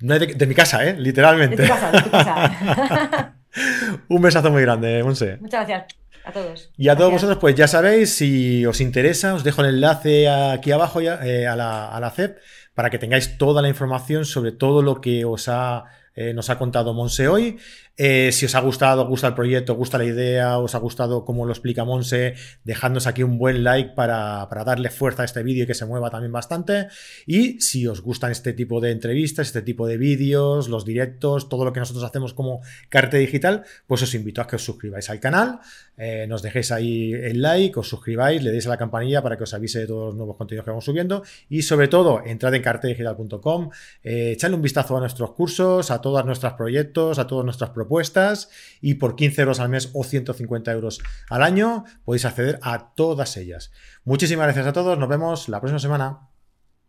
No 0.00 0.18
de, 0.18 0.46
mi 0.46 0.54
casa, 0.54 0.86
¿eh? 0.86 0.94
Literalmente. 0.98 1.56
De 1.56 1.62
tu 1.62 1.72
casa, 1.72 1.90
de 1.90 2.02
tu 2.02 2.10
casa. 2.10 3.34
Un 4.08 4.20
besazo 4.20 4.50
muy 4.50 4.60
grande, 4.60 5.02
Monse. 5.02 5.38
Muchas 5.38 5.66
gracias. 5.66 5.98
A 6.26 6.32
todos. 6.32 6.70
Y 6.76 6.90
a 6.90 6.96
todos 6.96 7.12
vosotros, 7.12 7.38
pues 7.38 7.54
ya 7.54 7.66
sabéis, 7.66 8.14
si 8.14 8.66
os 8.66 8.82
interesa, 8.82 9.32
os 9.32 9.42
dejo 9.42 9.62
el 9.62 9.68
enlace 9.68 10.28
aquí 10.28 10.70
abajo 10.70 11.00
eh, 11.00 11.46
a, 11.46 11.56
la, 11.56 11.88
a 11.88 11.98
la 11.98 12.10
CEP 12.10 12.36
para 12.74 12.90
que 12.90 12.98
tengáis 12.98 13.38
toda 13.38 13.62
la 13.62 13.68
información 13.68 14.26
sobre 14.26 14.52
todo 14.52 14.82
lo 14.82 15.00
que 15.00 15.24
os 15.24 15.48
ha 15.48 15.84
eh, 16.14 16.32
nos 16.32 16.50
ha 16.50 16.58
contado 16.58 16.94
Monse 16.94 17.28
hoy. 17.28 17.58
Eh, 17.96 18.32
si 18.32 18.44
os 18.46 18.54
ha 18.56 18.60
gustado, 18.60 19.02
os 19.02 19.08
gusta 19.08 19.28
el 19.28 19.34
proyecto, 19.34 19.72
os 19.72 19.78
gusta 19.78 19.98
la 19.98 20.04
idea, 20.04 20.58
os 20.58 20.74
ha 20.74 20.78
gustado 20.78 21.24
cómo 21.24 21.46
lo 21.46 21.52
explica 21.52 21.84
Monse, 21.84 22.34
dejadnos 22.64 23.06
aquí 23.06 23.22
un 23.22 23.38
buen 23.38 23.62
like 23.62 23.90
para, 23.94 24.48
darle 24.64 24.90
fuerza 24.90 25.22
a 25.22 25.24
este 25.24 25.44
vídeo 25.44 25.62
y 25.62 25.66
que 25.68 25.74
se 25.74 25.86
mueva 25.86 26.10
también 26.10 26.32
bastante. 26.32 26.88
Y 27.24 27.60
si 27.60 27.86
os 27.86 28.00
gustan 28.00 28.32
este 28.32 28.52
tipo 28.52 28.80
de 28.80 28.90
entrevistas, 28.90 29.46
este 29.46 29.62
tipo 29.62 29.86
de 29.86 29.96
vídeos, 29.96 30.68
los 30.68 30.84
directos, 30.84 31.48
todo 31.48 31.64
lo 31.64 31.72
que 31.72 31.78
nosotros 31.78 32.04
hacemos 32.04 32.34
como 32.34 32.62
Carte 32.88 33.18
Digital, 33.18 33.64
pues 33.86 34.02
os 34.02 34.12
invito 34.14 34.40
a 34.40 34.48
que 34.48 34.56
os 34.56 34.64
suscribáis 34.64 35.08
al 35.08 35.20
canal, 35.20 35.60
eh, 35.96 36.26
nos 36.28 36.42
dejéis 36.42 36.72
ahí 36.72 37.12
el 37.12 37.42
like, 37.42 37.78
os 37.78 37.88
suscribáis, 37.88 38.42
le 38.42 38.50
deis 38.50 38.66
a 38.66 38.70
la 38.70 38.76
campanilla 38.76 39.22
para 39.22 39.36
que 39.36 39.44
os 39.44 39.54
avise 39.54 39.78
de 39.78 39.86
todos 39.86 40.06
los 40.06 40.16
nuevos 40.16 40.36
contenidos 40.36 40.64
que 40.64 40.70
vamos 40.72 40.84
subiendo 40.84 41.22
y 41.48 41.62
sobre 41.62 41.86
todo, 41.86 42.22
entrad 42.24 42.54
en 42.54 42.62
cartedigital.com, 42.62 43.70
echadle 44.02 44.56
un 44.56 44.62
vistazo 44.62 44.96
a 44.96 45.00
nuestros 45.00 45.30
cursos, 45.32 45.92
a 45.92 46.00
todos 46.00 46.24
nuestros 46.24 46.54
proyectos, 46.54 47.20
a 47.20 47.26
todas 47.28 47.44
nuestras 47.44 47.70
propuestas 47.84 48.50
y 48.80 48.94
por 48.94 49.16
15 49.16 49.42
euros 49.42 49.60
al 49.60 49.68
mes 49.68 49.90
o 49.94 50.04
150 50.04 50.72
euros 50.72 51.00
al 51.30 51.42
año 51.42 51.84
podéis 52.04 52.24
acceder 52.24 52.58
a 52.62 52.94
todas 52.94 53.36
ellas. 53.36 53.70
Muchísimas 54.04 54.46
gracias 54.46 54.66
a 54.66 54.72
todos, 54.72 54.98
nos 54.98 55.08
vemos 55.08 55.48
la 55.48 55.60
próxima 55.60 55.78
semana. 55.78 56.28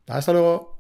Hasta 0.07 0.31
luego. 0.31 0.74